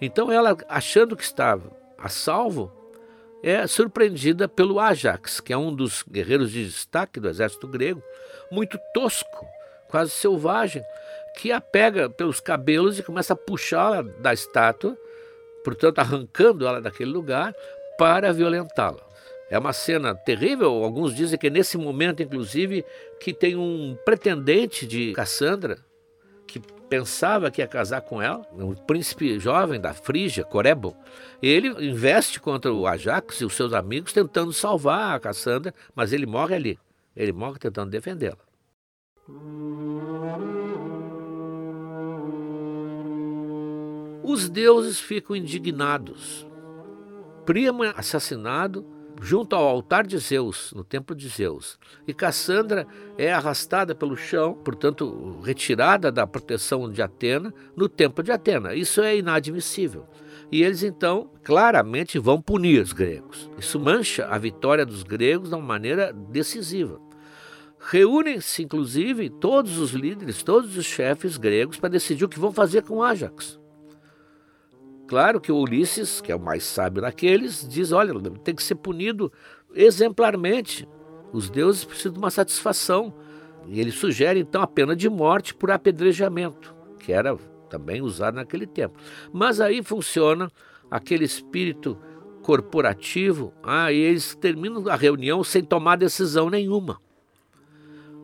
Então 0.00 0.32
ela, 0.32 0.56
achando 0.68 1.16
que 1.16 1.22
estava 1.22 1.70
a 1.98 2.08
salvo, 2.08 2.72
é 3.42 3.66
surpreendida 3.66 4.48
pelo 4.48 4.80
Ajax, 4.80 5.40
que 5.40 5.52
é 5.52 5.56
um 5.56 5.74
dos 5.74 6.02
guerreiros 6.02 6.50
de 6.50 6.64
destaque 6.64 7.20
do 7.20 7.28
exército 7.28 7.66
grego, 7.66 8.02
muito 8.50 8.78
tosco, 8.94 9.46
quase 9.88 10.10
selvagem, 10.10 10.82
que 11.36 11.52
a 11.52 11.60
pega 11.60 12.08
pelos 12.08 12.40
cabelos 12.40 12.98
e 12.98 13.02
começa 13.02 13.32
a 13.32 13.36
puxá-la 13.36 14.02
da 14.02 14.32
estátua, 14.32 14.96
portanto 15.64 15.98
arrancando 15.98 16.66
ela 16.66 16.80
daquele 16.80 17.10
lugar 17.10 17.54
para 17.98 18.32
violentá-la. 18.32 19.09
É 19.50 19.58
uma 19.58 19.72
cena 19.72 20.14
terrível. 20.14 20.84
Alguns 20.84 21.12
dizem 21.14 21.36
que 21.36 21.50
nesse 21.50 21.76
momento, 21.76 22.22
inclusive, 22.22 22.84
que 23.20 23.34
tem 23.34 23.56
um 23.56 23.98
pretendente 24.04 24.86
de 24.86 25.12
Cassandra 25.12 25.78
que 26.46 26.60
pensava 26.88 27.50
que 27.50 27.60
ia 27.60 27.66
casar 27.66 28.00
com 28.00 28.22
ela, 28.22 28.44
um 28.52 28.74
príncipe 28.74 29.38
jovem 29.38 29.80
da 29.80 29.92
Frígia, 29.92 30.44
Corebo. 30.44 30.96
Ele 31.42 31.68
investe 31.68 32.40
contra 32.40 32.72
o 32.72 32.86
Ajax 32.86 33.40
e 33.40 33.44
os 33.44 33.54
seus 33.54 33.72
amigos 33.72 34.12
tentando 34.12 34.52
salvar 34.52 35.16
a 35.16 35.20
Cassandra, 35.20 35.74
mas 35.94 36.12
ele 36.12 36.26
morre 36.26 36.54
ali. 36.54 36.78
Ele 37.16 37.32
morre 37.32 37.58
tentando 37.58 37.90
defendê-la. 37.90 38.38
Os 44.22 44.48
deuses 44.48 45.00
ficam 45.00 45.34
indignados. 45.34 46.46
É 47.48 47.98
assassinado 47.98 48.99
junto 49.20 49.54
ao 49.54 49.66
altar 49.68 50.06
de 50.06 50.16
Zeus, 50.18 50.72
no 50.74 50.82
templo 50.82 51.14
de 51.14 51.28
Zeus. 51.28 51.78
E 52.06 52.14
Cassandra 52.14 52.86
é 53.18 53.30
arrastada 53.32 53.94
pelo 53.94 54.16
chão, 54.16 54.54
portanto, 54.54 55.38
retirada 55.44 56.10
da 56.10 56.26
proteção 56.26 56.90
de 56.90 57.02
Atena, 57.02 57.52
no 57.76 57.88
templo 57.88 58.24
de 58.24 58.32
Atena. 58.32 58.74
Isso 58.74 59.02
é 59.02 59.16
inadmissível. 59.16 60.06
E 60.50 60.62
eles 60.62 60.82
então 60.82 61.30
claramente 61.44 62.18
vão 62.18 62.40
punir 62.40 62.82
os 62.82 62.92
gregos. 62.92 63.48
Isso 63.58 63.78
mancha 63.78 64.26
a 64.26 64.38
vitória 64.38 64.86
dos 64.86 65.02
gregos 65.02 65.50
de 65.50 65.54
uma 65.54 65.62
maneira 65.62 66.12
decisiva. 66.12 67.00
Reúnem-se, 67.78 68.62
inclusive, 68.62 69.30
todos 69.30 69.78
os 69.78 69.92
líderes, 69.92 70.42
todos 70.42 70.76
os 70.76 70.84
chefes 70.84 71.36
gregos 71.36 71.78
para 71.78 71.88
decidir 71.88 72.24
o 72.24 72.28
que 72.28 72.38
vão 72.38 72.52
fazer 72.52 72.82
com 72.82 73.02
Ajax. 73.02 73.59
Claro 75.10 75.40
que 75.40 75.50
o 75.50 75.56
Ulisses, 75.56 76.20
que 76.20 76.30
é 76.30 76.36
o 76.36 76.40
mais 76.40 76.62
sábio 76.62 77.02
daqueles, 77.02 77.68
diz: 77.68 77.90
olha, 77.90 78.14
tem 78.44 78.54
que 78.54 78.62
ser 78.62 78.76
punido 78.76 79.32
exemplarmente. 79.74 80.88
Os 81.32 81.50
deuses 81.50 81.84
precisam 81.84 82.12
de 82.12 82.18
uma 82.20 82.30
satisfação. 82.30 83.12
E 83.66 83.80
ele 83.80 83.90
sugere 83.90 84.38
então 84.38 84.62
a 84.62 84.68
pena 84.68 84.94
de 84.94 85.10
morte 85.10 85.52
por 85.52 85.72
apedrejamento, 85.72 86.72
que 87.00 87.12
era 87.12 87.36
também 87.68 88.00
usado 88.00 88.36
naquele 88.36 88.68
tempo. 88.68 89.00
Mas 89.32 89.60
aí 89.60 89.82
funciona 89.82 90.48
aquele 90.88 91.24
espírito 91.24 91.98
corporativo, 92.40 93.52
e 93.92 93.96
eles 93.96 94.36
terminam 94.36 94.88
a 94.88 94.94
reunião 94.94 95.42
sem 95.42 95.64
tomar 95.64 95.96
decisão 95.96 96.48
nenhuma. 96.48 97.00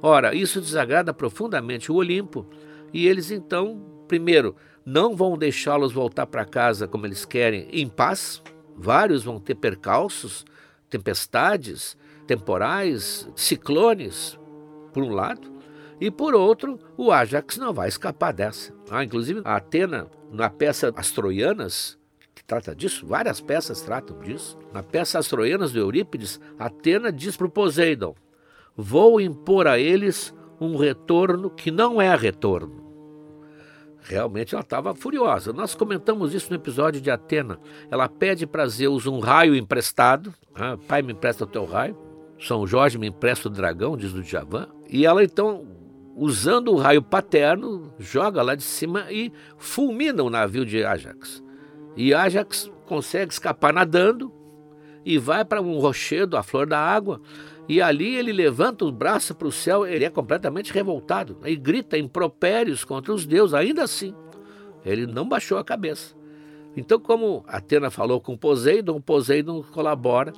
Ora, 0.00 0.36
isso 0.36 0.60
desagrada 0.60 1.12
profundamente 1.12 1.90
o 1.90 1.96
Olimpo, 1.96 2.46
e 2.92 3.08
eles 3.08 3.32
então, 3.32 3.95
primeiro, 4.06 4.56
não 4.84 5.16
vão 5.16 5.36
deixá-los 5.36 5.92
voltar 5.92 6.26
para 6.26 6.44
casa 6.44 6.86
como 6.86 7.06
eles 7.06 7.24
querem 7.24 7.68
em 7.72 7.88
paz. 7.88 8.42
Vários 8.76 9.24
vão 9.24 9.40
ter 9.40 9.54
percalços, 9.54 10.44
tempestades, 10.88 11.96
temporais, 12.26 13.28
ciclones, 13.34 14.38
por 14.92 15.02
um 15.02 15.10
lado, 15.10 15.56
e 16.00 16.10
por 16.10 16.34
outro, 16.34 16.78
o 16.96 17.10
Ajax 17.10 17.56
não 17.56 17.72
vai 17.72 17.88
escapar 17.88 18.32
dessa. 18.32 18.72
Ah, 18.90 19.02
inclusive, 19.02 19.40
a 19.44 19.56
Atena, 19.56 20.08
na 20.30 20.50
peça 20.50 20.92
As 20.94 21.10
Troianas, 21.10 21.98
que 22.34 22.44
trata 22.44 22.74
disso, 22.74 23.06
várias 23.06 23.40
peças 23.40 23.80
tratam 23.80 24.20
disso. 24.20 24.58
Na 24.72 24.82
peça 24.82 25.18
As 25.18 25.28
Troianas 25.28 25.72
do 25.72 25.78
Eurípides, 25.78 26.38
Atena 26.58 27.10
diz 27.10 27.36
para 27.36 27.46
o 27.46 27.50
Poseidon: 27.50 28.14
Vou 28.76 29.20
impor 29.20 29.66
a 29.66 29.78
eles 29.78 30.34
um 30.60 30.76
retorno 30.76 31.48
que 31.48 31.70
não 31.70 32.00
é 32.00 32.14
retorno. 32.14 32.85
Realmente 34.08 34.54
ela 34.54 34.62
estava 34.62 34.94
furiosa. 34.94 35.52
Nós 35.52 35.74
comentamos 35.74 36.32
isso 36.32 36.48
no 36.50 36.56
episódio 36.56 37.00
de 37.00 37.10
Atena. 37.10 37.58
Ela 37.90 38.08
pede 38.08 38.46
para 38.46 38.66
Zeus 38.68 39.04
um 39.04 39.18
raio 39.18 39.56
emprestado. 39.56 40.32
Ah, 40.54 40.78
pai, 40.86 41.02
me 41.02 41.12
empresta 41.12 41.42
o 41.42 41.46
teu 41.46 41.64
raio. 41.64 41.98
São 42.38 42.66
Jorge 42.66 42.98
me 42.98 43.08
empresta 43.08 43.48
o 43.48 43.50
dragão, 43.50 43.96
diz 43.96 44.12
o 44.14 44.22
Djavan. 44.22 44.68
E 44.88 45.04
ela 45.04 45.24
então, 45.24 45.66
usando 46.14 46.72
o 46.72 46.76
raio 46.76 47.02
paterno, 47.02 47.92
joga 47.98 48.42
lá 48.42 48.54
de 48.54 48.62
cima 48.62 49.10
e 49.10 49.32
fulmina 49.58 50.22
o 50.22 50.30
navio 50.30 50.64
de 50.64 50.84
Ajax. 50.84 51.42
E 51.96 52.14
Ajax 52.14 52.70
consegue 52.86 53.32
escapar 53.32 53.72
nadando 53.72 54.32
e 55.04 55.18
vai 55.18 55.44
para 55.44 55.60
um 55.60 55.78
rochedo, 55.78 56.36
a 56.36 56.42
flor 56.42 56.66
da 56.66 56.78
água, 56.78 57.20
e 57.68 57.82
ali 57.82 58.14
ele 58.14 58.32
levanta 58.32 58.84
o 58.84 58.92
braço 58.92 59.34
para 59.34 59.48
o 59.48 59.52
céu, 59.52 59.86
ele 59.86 60.04
é 60.04 60.10
completamente 60.10 60.72
revoltado 60.72 61.38
e 61.44 61.56
grita 61.56 61.98
impropérios 61.98 62.84
contra 62.84 63.12
os 63.12 63.26
deuses, 63.26 63.54
ainda 63.54 63.82
assim. 63.82 64.14
Ele 64.84 65.06
não 65.06 65.28
baixou 65.28 65.58
a 65.58 65.64
cabeça. 65.64 66.14
Então, 66.76 67.00
como 67.00 67.44
Atena 67.48 67.90
falou 67.90 68.20
com 68.20 68.36
Poseidon, 68.36 69.00
Poseidon 69.00 69.62
colabora 69.62 70.32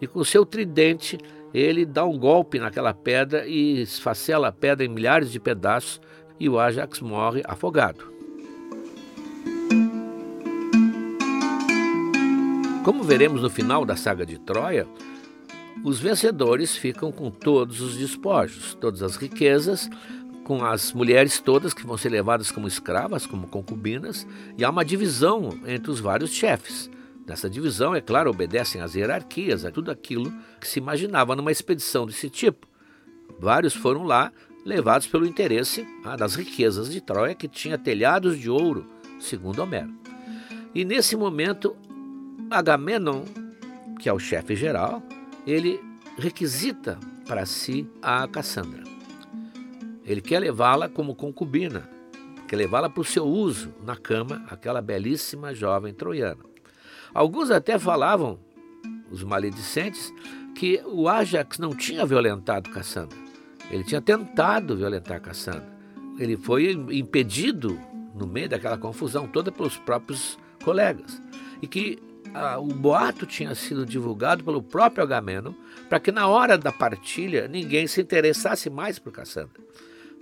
e 0.00 0.06
com 0.06 0.24
seu 0.24 0.44
tridente 0.44 1.18
ele 1.54 1.84
dá 1.84 2.04
um 2.04 2.18
golpe 2.18 2.58
naquela 2.58 2.94
pedra 2.94 3.46
e 3.46 3.82
esfacela 3.82 4.48
a 4.48 4.52
pedra 4.52 4.84
em 4.84 4.88
milhares 4.88 5.30
de 5.30 5.38
pedaços 5.38 6.00
e 6.40 6.48
o 6.48 6.58
Ajax 6.58 7.00
morre 7.00 7.42
afogado. 7.44 8.10
Como 12.82 13.04
veremos 13.04 13.42
no 13.42 13.50
final 13.50 13.84
da 13.84 13.94
saga 13.94 14.26
de 14.26 14.38
Troia, 14.38 14.88
os 15.84 15.98
vencedores 15.98 16.76
ficam 16.76 17.10
com 17.10 17.30
todos 17.30 17.80
os 17.80 17.96
despojos, 17.96 18.74
todas 18.74 19.02
as 19.02 19.16
riquezas, 19.16 19.90
com 20.44 20.64
as 20.64 20.92
mulheres 20.92 21.40
todas 21.40 21.74
que 21.74 21.86
vão 21.86 21.96
ser 21.96 22.08
levadas 22.10 22.50
como 22.50 22.68
escravas, 22.68 23.26
como 23.26 23.48
concubinas, 23.48 24.26
e 24.56 24.64
há 24.64 24.70
uma 24.70 24.84
divisão 24.84 25.58
entre 25.66 25.90
os 25.90 26.00
vários 26.00 26.30
chefes. 26.30 26.90
Nessa 27.26 27.48
divisão, 27.48 27.94
é 27.94 28.00
claro, 28.00 28.30
obedecem 28.30 28.80
às 28.80 28.94
hierarquias, 28.94 29.64
a 29.64 29.70
tudo 29.70 29.90
aquilo 29.90 30.32
que 30.60 30.68
se 30.68 30.78
imaginava 30.78 31.36
numa 31.36 31.52
expedição 31.52 32.06
desse 32.06 32.28
tipo. 32.28 32.66
Vários 33.38 33.74
foram 33.74 34.04
lá 34.04 34.32
levados 34.64 35.06
pelo 35.06 35.26
interesse 35.26 35.86
ah, 36.04 36.16
das 36.16 36.34
riquezas 36.34 36.90
de 36.90 37.00
Troia, 37.00 37.34
que 37.34 37.48
tinha 37.48 37.78
telhados 37.78 38.38
de 38.38 38.50
ouro, 38.50 38.86
segundo 39.20 39.60
Homero. 39.60 39.92
E 40.74 40.84
nesse 40.84 41.16
momento, 41.16 41.76
Agamenon, 42.50 43.24
que 44.00 44.08
é 44.08 44.12
o 44.12 44.18
chefe 44.18 44.56
geral, 44.56 45.02
ele 45.46 45.80
requisita 46.18 46.98
para 47.26 47.46
si 47.46 47.88
a 48.00 48.26
Cassandra. 48.28 48.82
Ele 50.04 50.20
quer 50.20 50.40
levá-la 50.40 50.88
como 50.88 51.14
concubina, 51.14 51.88
quer 52.48 52.56
levá-la 52.56 52.90
para 52.90 53.00
o 53.00 53.04
seu 53.04 53.24
uso 53.24 53.72
na 53.84 53.96
cama, 53.96 54.44
aquela 54.48 54.82
belíssima 54.82 55.54
jovem 55.54 55.94
troiana. 55.94 56.44
Alguns 57.14 57.50
até 57.50 57.78
falavam, 57.78 58.38
os 59.10 59.22
maledicentes, 59.22 60.12
que 60.54 60.82
o 60.86 61.08
Ajax 61.08 61.58
não 61.58 61.70
tinha 61.70 62.04
violentado 62.04 62.70
Cassandra. 62.70 63.18
Ele 63.70 63.84
tinha 63.84 64.00
tentado 64.00 64.76
violentar 64.76 65.20
Cassandra. 65.20 65.70
Ele 66.18 66.36
foi 66.36 66.72
impedido 66.72 67.78
no 68.14 68.26
meio 68.26 68.48
daquela 68.48 68.76
confusão 68.76 69.26
toda 69.26 69.50
pelos 69.50 69.76
próprios 69.78 70.38
colegas. 70.62 71.20
E 71.60 71.66
que 71.66 71.98
ah, 72.34 72.58
o 72.58 72.66
boato 72.66 73.26
tinha 73.26 73.54
sido 73.54 73.84
divulgado 73.84 74.42
pelo 74.42 74.62
próprio 74.62 75.04
Agamemnon 75.04 75.52
para 75.88 76.00
que 76.00 76.10
na 76.10 76.26
hora 76.26 76.56
da 76.56 76.72
partilha 76.72 77.46
ninguém 77.46 77.86
se 77.86 78.00
interessasse 78.00 78.70
mais 78.70 78.98
por 78.98 79.12
Cassandra. 79.12 79.60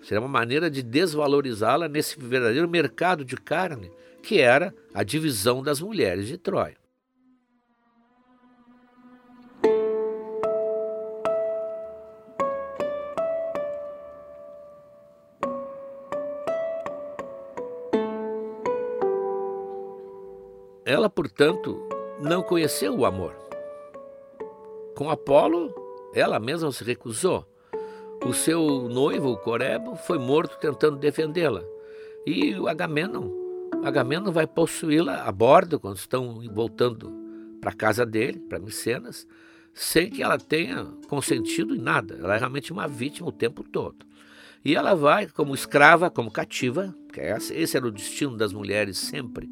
Seria 0.02 0.20
uma 0.20 0.28
maneira 0.28 0.70
de 0.70 0.82
desvalorizá-la 0.82 1.88
nesse 1.88 2.18
verdadeiro 2.18 2.68
mercado 2.68 3.24
de 3.24 3.36
carne 3.36 3.90
que 4.22 4.40
era 4.40 4.74
a 4.92 5.02
divisão 5.02 5.62
das 5.62 5.80
mulheres 5.80 6.26
de 6.26 6.36
Troia. 6.36 6.76
Ela, 20.84 21.08
portanto, 21.08 21.89
não 22.20 22.42
conheceu 22.42 22.96
o 22.96 23.06
amor. 23.06 23.34
Com 24.96 25.10
Apolo, 25.10 25.74
ela 26.14 26.38
mesma 26.38 26.70
se 26.70 26.84
recusou. 26.84 27.46
O 28.24 28.34
seu 28.34 28.88
noivo, 28.88 29.36
Corebo, 29.38 29.96
foi 29.96 30.18
morto 30.18 30.58
tentando 30.58 30.98
defendê-la. 30.98 31.62
E 32.26 32.54
o 32.56 32.68
Agamenon, 32.68 33.30
Agamenon 33.82 34.30
vai 34.30 34.46
possuí-la 34.46 35.22
a 35.22 35.32
bordo 35.32 35.80
quando 35.80 35.96
estão 35.96 36.42
voltando 36.52 37.10
para 37.60 37.70
a 37.70 37.74
casa 37.74 38.04
dele, 38.04 38.38
para 38.40 38.58
Micenas, 38.58 39.26
sem 39.72 40.10
que 40.10 40.22
ela 40.22 40.38
tenha 40.38 40.84
consentido 41.08 41.74
em 41.74 41.80
nada. 41.80 42.18
Ela 42.20 42.34
é 42.34 42.38
realmente 42.38 42.72
uma 42.72 42.86
vítima 42.86 43.28
o 43.28 43.32
tempo 43.32 43.64
todo. 43.64 44.04
E 44.62 44.76
ela 44.76 44.94
vai 44.94 45.26
como 45.26 45.54
escrava, 45.54 46.10
como 46.10 46.30
cativa, 46.30 46.94
é 47.16 47.34
esse 47.36 47.76
era 47.76 47.86
o 47.86 47.90
destino 47.90 48.36
das 48.36 48.52
mulheres 48.52 48.98
sempre, 48.98 49.48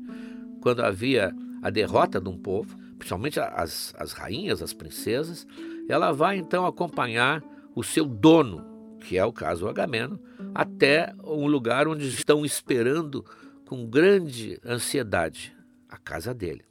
quando 0.60 0.80
havia 0.80 1.34
a 1.62 1.70
derrota 1.70 2.20
de 2.20 2.28
um 2.28 2.38
povo, 2.38 2.76
principalmente 2.98 3.40
as, 3.40 3.94
as 3.96 4.12
rainhas, 4.12 4.62
as 4.62 4.72
princesas, 4.72 5.46
ela 5.88 6.12
vai 6.12 6.36
então 6.36 6.66
acompanhar 6.66 7.42
o 7.74 7.82
seu 7.82 8.04
dono, 8.04 8.98
que 9.00 9.16
é 9.16 9.24
o 9.24 9.32
caso 9.32 9.66
o 9.66 9.68
Agamemnon, 9.68 10.18
até 10.54 11.14
um 11.24 11.46
lugar 11.46 11.86
onde 11.86 12.08
estão 12.08 12.44
esperando 12.44 13.24
com 13.66 13.88
grande 13.88 14.58
ansiedade 14.64 15.56
a 15.88 15.96
casa 15.96 16.34
dele. 16.34 16.68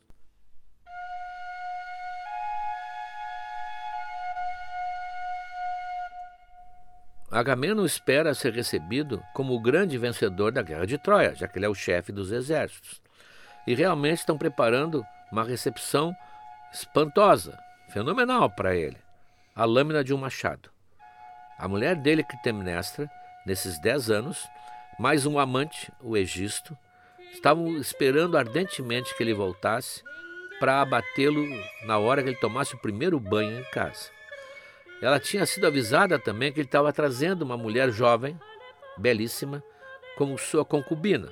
Agamemnon 7.29 7.85
espera 7.85 8.33
ser 8.33 8.53
recebido 8.53 9.21
como 9.33 9.53
o 9.53 9.61
grande 9.61 9.97
vencedor 9.97 10.51
da 10.51 10.61
Guerra 10.61 10.85
de 10.85 10.97
Troia, 10.97 11.35
já 11.35 11.47
que 11.47 11.59
ele 11.59 11.65
é 11.65 11.69
o 11.69 11.75
chefe 11.75 12.11
dos 12.11 12.31
exércitos. 12.31 13.01
E 13.67 13.75
realmente 13.75 14.19
estão 14.19 14.37
preparando 14.37 15.05
uma 15.31 15.43
recepção 15.43 16.15
espantosa, 16.73 17.59
fenomenal 17.89 18.49
para 18.49 18.75
ele 18.75 18.97
a 19.57 19.65
lâmina 19.65 20.03
de 20.03 20.13
um 20.13 20.17
machado. 20.17 20.69
A 21.57 21.67
mulher 21.67 21.95
dele, 21.95 22.23
Clitemnestra, 22.23 23.09
nesses 23.43 23.79
dez 23.81 24.11
anos, 24.11 24.47
mais 24.99 25.25
um 25.25 25.39
amante, 25.39 25.91
o 25.99 26.15
Egisto, 26.15 26.77
estavam 27.33 27.75
esperando 27.77 28.37
ardentemente 28.37 29.15
que 29.17 29.23
ele 29.23 29.33
voltasse 29.33 30.03
para 30.59 30.79
abatê-lo 30.79 31.43
na 31.87 31.97
hora 31.97 32.21
que 32.21 32.29
ele 32.29 32.37
tomasse 32.37 32.75
o 32.75 32.79
primeiro 32.79 33.19
banho 33.19 33.59
em 33.59 33.63
casa. 33.71 34.11
Ela 35.01 35.19
tinha 35.19 35.45
sido 35.47 35.65
avisada 35.65 36.19
também 36.19 36.53
que 36.53 36.59
ele 36.59 36.67
estava 36.67 36.93
trazendo 36.93 37.41
uma 37.41 37.57
mulher 37.57 37.89
jovem, 37.89 38.39
belíssima, 38.95 39.63
como 40.15 40.37
sua 40.37 40.63
concubina. 40.63 41.31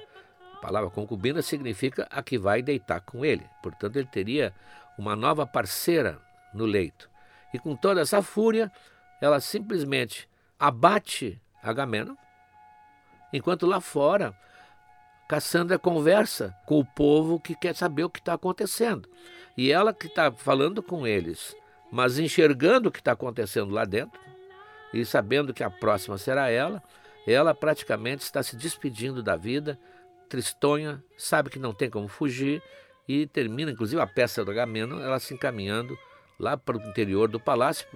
Palavra 0.65 0.89
concubina 0.89 1.41
significa 1.41 2.08
a 2.10 2.23
que 2.23 2.38
vai 2.38 2.62
deitar 2.62 3.01
com 3.01 3.23
ele. 3.23 3.47
Portanto, 3.62 3.97
ele 3.97 4.08
teria 4.08 4.54
uma 4.97 5.15
nova 5.15 5.45
parceira 5.45 6.19
no 6.54 6.65
leito. 6.65 7.10
E 7.54 7.60
com 7.60 7.75
toda 7.75 8.01
essa 8.01 8.21
fúria, 8.21 8.71
ela 9.21 9.39
simplesmente 9.39 10.28
abate 10.60 11.39
Agamenon, 11.62 12.15
enquanto 13.32 13.65
lá 13.65 13.80
fora 13.80 14.36
Cassandra 15.28 15.78
conversa 15.78 16.56
com 16.65 16.80
o 16.80 16.86
povo 16.86 17.39
que 17.39 17.56
quer 17.56 17.75
saber 17.75 18.04
o 18.04 18.10
que 18.10 18.19
está 18.19 18.34
acontecendo. 18.34 19.10
E 19.58 19.71
ela 19.71 19.93
que 19.93 20.08
está 20.08 20.32
falando 20.32 20.82
com 20.82 21.06
eles 21.06 21.56
mas 21.95 22.19
enxergando 22.19 22.89
o 22.89 22.91
que 22.91 22.99
está 22.99 23.13
acontecendo 23.13 23.73
lá 23.73 23.86
dentro 23.86 24.19
e 24.93 25.06
sabendo 25.06 25.54
que 25.54 25.63
a 25.63 25.69
próxima 25.69 26.17
será 26.17 26.49
ela, 26.49 26.84
ela 27.25 27.56
praticamente 27.56 28.23
está 28.23 28.43
se 28.43 28.58
despedindo 28.58 29.23
da 29.23 29.38
vida, 29.38 29.80
tristonha, 30.30 31.04
sabe 31.18 31.50
que 31.50 31.60
não 31.60 31.74
tem 31.74 31.90
como 31.90 32.08
fugir 32.08 32.62
e 33.08 33.28
termina, 33.28 33.72
inclusive, 33.72 34.02
a 34.02 34.08
peça 34.08 34.44
do 34.44 34.52
Agamemnon, 34.52 35.00
ela 35.00 35.20
se 35.20 35.34
encaminhando 35.34 35.98
lá 36.40 36.58
para 36.58 36.78
o 36.78 36.82
interior 36.82 37.28
do 37.28 37.40
palácio, 37.40 37.88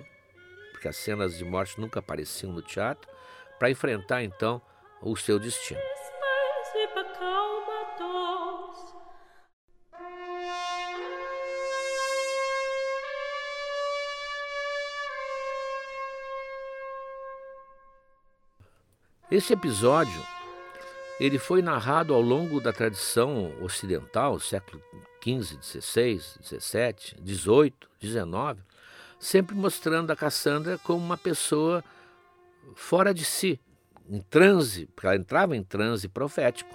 porque 0.71 0.87
as 0.87 0.95
cenas 0.95 1.37
de 1.37 1.43
morte 1.43 1.79
nunca 1.79 1.99
apareciam 1.99 2.53
no 2.53 2.61
teatro, 2.61 3.09
para 3.57 3.69
enfrentar 3.69 4.23
então 4.23 4.61
o 5.01 5.15
seu 5.15 5.37
destino. 5.37 5.81
Esse 19.31 19.53
episódio 19.53 20.38
ele 21.19 21.37
foi 21.37 21.61
narrado 21.61 22.13
ao 22.13 22.21
longo 22.21 22.61
da 22.61 22.71
tradição 22.71 23.53
ocidental, 23.61 24.39
século 24.39 24.81
XV, 25.21 25.57
XVI, 25.61 26.21
XVII, 26.41 27.17
XVIII, 27.25 27.73
XIX, 28.01 28.63
sempre 29.19 29.55
mostrando 29.55 30.11
a 30.11 30.15
Cassandra 30.15 30.77
como 30.77 31.03
uma 31.03 31.17
pessoa 31.17 31.83
fora 32.73 33.13
de 33.13 33.25
si, 33.25 33.59
em 34.09 34.21
transe, 34.21 34.87
porque 34.87 35.07
ela 35.07 35.15
entrava 35.15 35.55
em 35.55 35.63
transe 35.63 36.07
profético. 36.07 36.73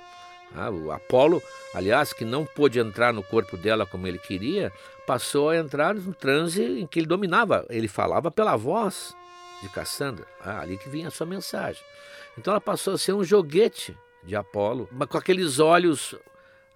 Ah, 0.54 0.70
o 0.70 0.92
Apolo, 0.92 1.42
aliás, 1.74 2.12
que 2.12 2.24
não 2.24 2.44
pôde 2.44 2.78
entrar 2.78 3.12
no 3.12 3.24
corpo 3.24 3.57
dela 3.57 3.85
como 3.85 4.07
ele 4.07 4.18
queria, 4.18 4.70
passou 5.04 5.48
a 5.48 5.57
entrar 5.57 5.94
no 5.94 6.14
transe 6.14 6.62
em 6.62 6.87
que 6.87 7.00
ele 7.00 7.07
dominava. 7.07 7.66
Ele 7.68 7.88
falava 7.88 8.30
pela 8.30 8.54
voz 8.54 9.16
de 9.62 9.68
Cassandra, 9.70 10.26
ah, 10.40 10.61
ali 10.61 10.76
que 10.76 10.88
vinha 10.88 11.09
a 11.09 11.11
sua 11.11 11.26
mensagem. 11.26 11.83
Então 12.38 12.52
ela 12.52 12.61
passou 12.61 12.94
a 12.94 12.98
ser 12.98 13.14
um 13.14 13.24
joguete 13.24 13.96
de 14.25 14.35
Apolo, 14.35 14.89
mas 14.91 15.09
com 15.09 15.19
aqueles 15.19 15.59
olhos 15.59 16.17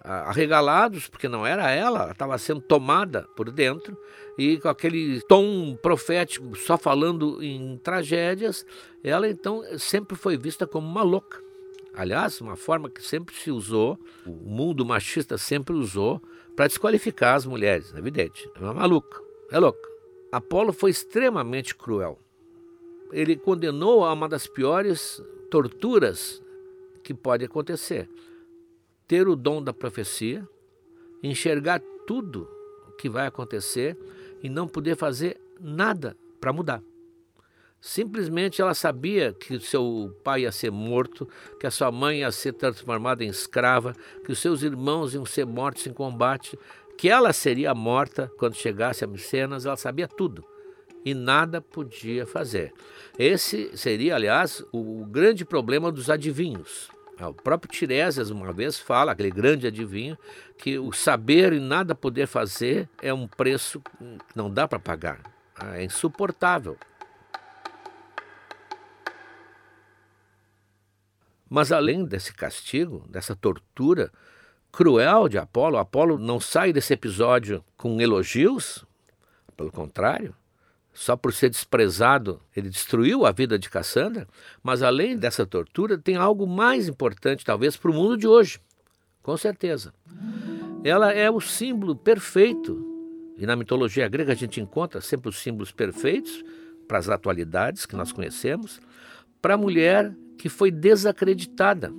ah, 0.01 0.29
arregalados, 0.29 1.07
porque 1.07 1.27
não 1.27 1.45
era 1.45 1.69
ela, 1.71 2.03
ela 2.03 2.11
estava 2.11 2.37
sendo 2.37 2.61
tomada 2.61 3.27
por 3.35 3.51
dentro, 3.51 3.97
e 4.37 4.57
com 4.57 4.69
aquele 4.69 5.21
tom 5.21 5.75
profético, 5.75 6.55
só 6.55 6.77
falando 6.77 7.43
em 7.43 7.77
tragédias, 7.77 8.65
ela 9.03 9.27
então 9.27 9.61
sempre 9.77 10.15
foi 10.15 10.37
vista 10.37 10.65
como 10.65 10.87
uma 10.87 11.03
louca. 11.03 11.41
Aliás, 11.93 12.39
uma 12.39 12.55
forma 12.55 12.89
que 12.89 13.03
sempre 13.03 13.35
se 13.35 13.51
usou, 13.51 13.99
o 14.25 14.31
mundo 14.49 14.85
machista 14.85 15.37
sempre 15.37 15.75
usou, 15.75 16.21
para 16.55 16.67
desqualificar 16.67 17.35
as 17.35 17.45
mulheres, 17.45 17.93
evidente. 17.95 18.49
É 18.55 18.59
uma 18.59 18.73
maluca, 18.73 19.21
é 19.51 19.59
louca. 19.59 19.89
Apolo 20.31 20.71
foi 20.71 20.91
extremamente 20.91 21.75
cruel. 21.75 22.19
Ele 23.11 23.35
condenou 23.35 24.05
a 24.05 24.13
uma 24.13 24.29
das 24.29 24.45
piores 24.45 25.21
torturas 25.49 26.41
que 27.09 27.13
pode 27.15 27.43
acontecer. 27.43 28.07
Ter 29.07 29.27
o 29.27 29.35
dom 29.35 29.63
da 29.63 29.73
profecia, 29.73 30.47
enxergar 31.23 31.81
tudo 32.05 32.47
que 32.99 33.09
vai 33.09 33.25
acontecer 33.25 33.97
e 34.43 34.47
não 34.47 34.67
poder 34.67 34.95
fazer 34.95 35.41
nada 35.59 36.15
para 36.39 36.53
mudar. 36.53 36.83
Simplesmente 37.81 38.61
ela 38.61 38.75
sabia 38.75 39.33
que 39.33 39.59
seu 39.59 40.15
pai 40.23 40.41
ia 40.41 40.51
ser 40.51 40.69
morto, 40.69 41.27
que 41.59 41.65
a 41.65 41.71
sua 41.71 41.91
mãe 41.91 42.19
ia 42.19 42.31
ser 42.31 42.53
transformada 42.53 43.23
em 43.23 43.29
escrava, 43.29 43.95
que 44.23 44.31
os 44.31 44.37
seus 44.37 44.61
irmãos 44.61 45.15
iam 45.15 45.25
ser 45.25 45.47
mortos 45.47 45.87
em 45.87 45.93
combate, 45.93 46.59
que 46.95 47.09
ela 47.09 47.33
seria 47.33 47.73
morta 47.73 48.31
quando 48.37 48.53
chegasse 48.53 49.03
a 49.03 49.07
Micenas, 49.07 49.65
ela 49.65 49.77
sabia 49.77 50.07
tudo 50.07 50.45
e 51.03 51.15
nada 51.15 51.59
podia 51.59 52.27
fazer. 52.27 52.71
Esse 53.17 53.75
seria, 53.75 54.13
aliás, 54.13 54.63
o 54.71 55.05
grande 55.05 55.43
problema 55.43 55.91
dos 55.91 56.07
adivinhos. 56.07 56.89
Ah, 57.19 57.27
o 57.27 57.33
próprio 57.33 57.69
Tiresias, 57.69 58.29
uma 58.29 58.53
vez, 58.53 58.79
fala, 58.79 59.11
aquele 59.11 59.29
grande 59.29 59.67
adivinho, 59.67 60.17
que 60.57 60.79
o 60.79 60.93
saber 60.93 61.51
e 61.51 61.59
nada 61.59 61.93
poder 61.93 62.27
fazer 62.27 62.89
é 63.01 63.13
um 63.13 63.27
preço 63.27 63.81
que 63.81 64.37
não 64.37 64.49
dá 64.49 64.67
para 64.67 64.79
pagar. 64.79 65.21
Ah, 65.53 65.77
é 65.77 65.83
insuportável. 65.83 66.77
Mas 71.49 71.71
além 71.73 72.05
desse 72.05 72.31
castigo, 72.31 73.05
dessa 73.09 73.35
tortura 73.35 74.11
cruel 74.71 75.27
de 75.27 75.37
Apolo, 75.37 75.77
Apolo 75.77 76.17
não 76.17 76.39
sai 76.39 76.71
desse 76.71 76.93
episódio 76.93 77.65
com 77.75 77.99
elogios, 77.99 78.85
pelo 79.57 79.71
contrário, 79.71 80.33
só 80.93 81.15
por 81.15 81.33
ser 81.33 81.49
desprezado, 81.49 82.41
ele 82.55 82.69
destruiu 82.69 83.25
a 83.25 83.31
vida 83.31 83.57
de 83.57 83.69
Cassandra, 83.69 84.27
mas 84.61 84.81
além 84.81 85.17
dessa 85.17 85.45
tortura, 85.45 85.97
tem 85.97 86.15
algo 86.15 86.45
mais 86.45 86.87
importante, 86.87 87.45
talvez, 87.45 87.77
para 87.77 87.91
o 87.91 87.93
mundo 87.93 88.17
de 88.17 88.27
hoje, 88.27 88.59
com 89.21 89.37
certeza. 89.37 89.93
Ela 90.83 91.13
é 91.13 91.29
o 91.29 91.39
símbolo 91.39 91.95
perfeito, 91.95 92.85
e 93.37 93.45
na 93.45 93.55
mitologia 93.55 94.07
grega 94.07 94.33
a 94.33 94.35
gente 94.35 94.59
encontra 94.59 94.99
sempre 94.99 95.29
os 95.29 95.39
símbolos 95.39 95.71
perfeitos 95.71 96.43
para 96.87 96.97
as 96.97 97.07
atualidades 97.07 97.85
que 97.85 97.95
nós 97.95 98.11
conhecemos, 98.11 98.79
para 99.41 99.53
a 99.53 99.57
mulher 99.57 100.13
que 100.37 100.49
foi 100.49 100.71
desacreditada. 100.71 101.93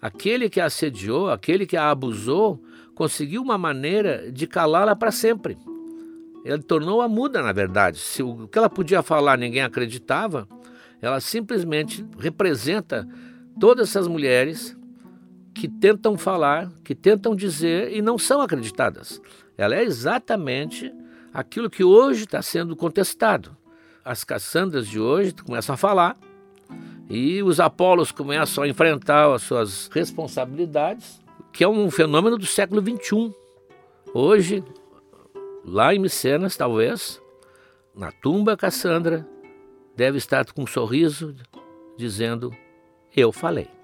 Aquele 0.00 0.50
que 0.50 0.60
a 0.60 0.66
assediou, 0.66 1.30
aquele 1.30 1.66
que 1.66 1.76
a 1.76 1.90
abusou, 1.90 2.62
conseguiu 2.94 3.42
uma 3.42 3.56
maneira 3.56 4.30
de 4.30 4.46
calá-la 4.46 4.94
para 4.94 5.10
sempre. 5.10 5.56
Ele 6.48 6.62
tornou-a 6.62 7.06
muda, 7.06 7.42
na 7.42 7.52
verdade. 7.52 7.98
Se 7.98 8.22
o 8.22 8.48
que 8.48 8.56
ela 8.56 8.70
podia 8.70 9.02
falar 9.02 9.36
ninguém 9.36 9.60
acreditava, 9.60 10.48
ela 11.02 11.20
simplesmente 11.20 12.06
representa 12.18 13.06
todas 13.60 13.90
essas 13.90 14.08
mulheres 14.08 14.74
que 15.54 15.68
tentam 15.68 16.16
falar, 16.16 16.72
que 16.82 16.94
tentam 16.94 17.36
dizer 17.36 17.94
e 17.94 18.00
não 18.00 18.16
são 18.16 18.40
acreditadas. 18.40 19.20
Ela 19.58 19.74
é 19.74 19.84
exatamente 19.84 20.90
aquilo 21.34 21.68
que 21.68 21.84
hoje 21.84 22.24
está 22.24 22.40
sendo 22.40 22.74
contestado. 22.74 23.54
As 24.02 24.24
Cassandras 24.24 24.88
de 24.88 24.98
hoje 24.98 25.34
começam 25.34 25.74
a 25.74 25.76
falar 25.76 26.16
e 27.10 27.42
os 27.42 27.60
Apolos 27.60 28.10
começam 28.10 28.64
a 28.64 28.68
enfrentar 28.68 29.34
as 29.34 29.42
suas 29.42 29.90
responsabilidades, 29.92 31.20
que 31.52 31.62
é 31.62 31.68
um 31.68 31.90
fenômeno 31.90 32.38
do 32.38 32.46
século 32.46 32.80
XXI. 32.80 33.34
Hoje, 34.14 34.64
lá 35.68 35.94
em 35.94 35.98
Micenas, 35.98 36.56
talvez, 36.56 37.20
na 37.94 38.10
tumba 38.10 38.56
Cassandra, 38.56 39.26
deve 39.94 40.18
estar 40.18 40.50
com 40.52 40.62
um 40.62 40.66
sorriso 40.66 41.34
dizendo: 41.96 42.54
Eu 43.14 43.30
falei. 43.30 43.77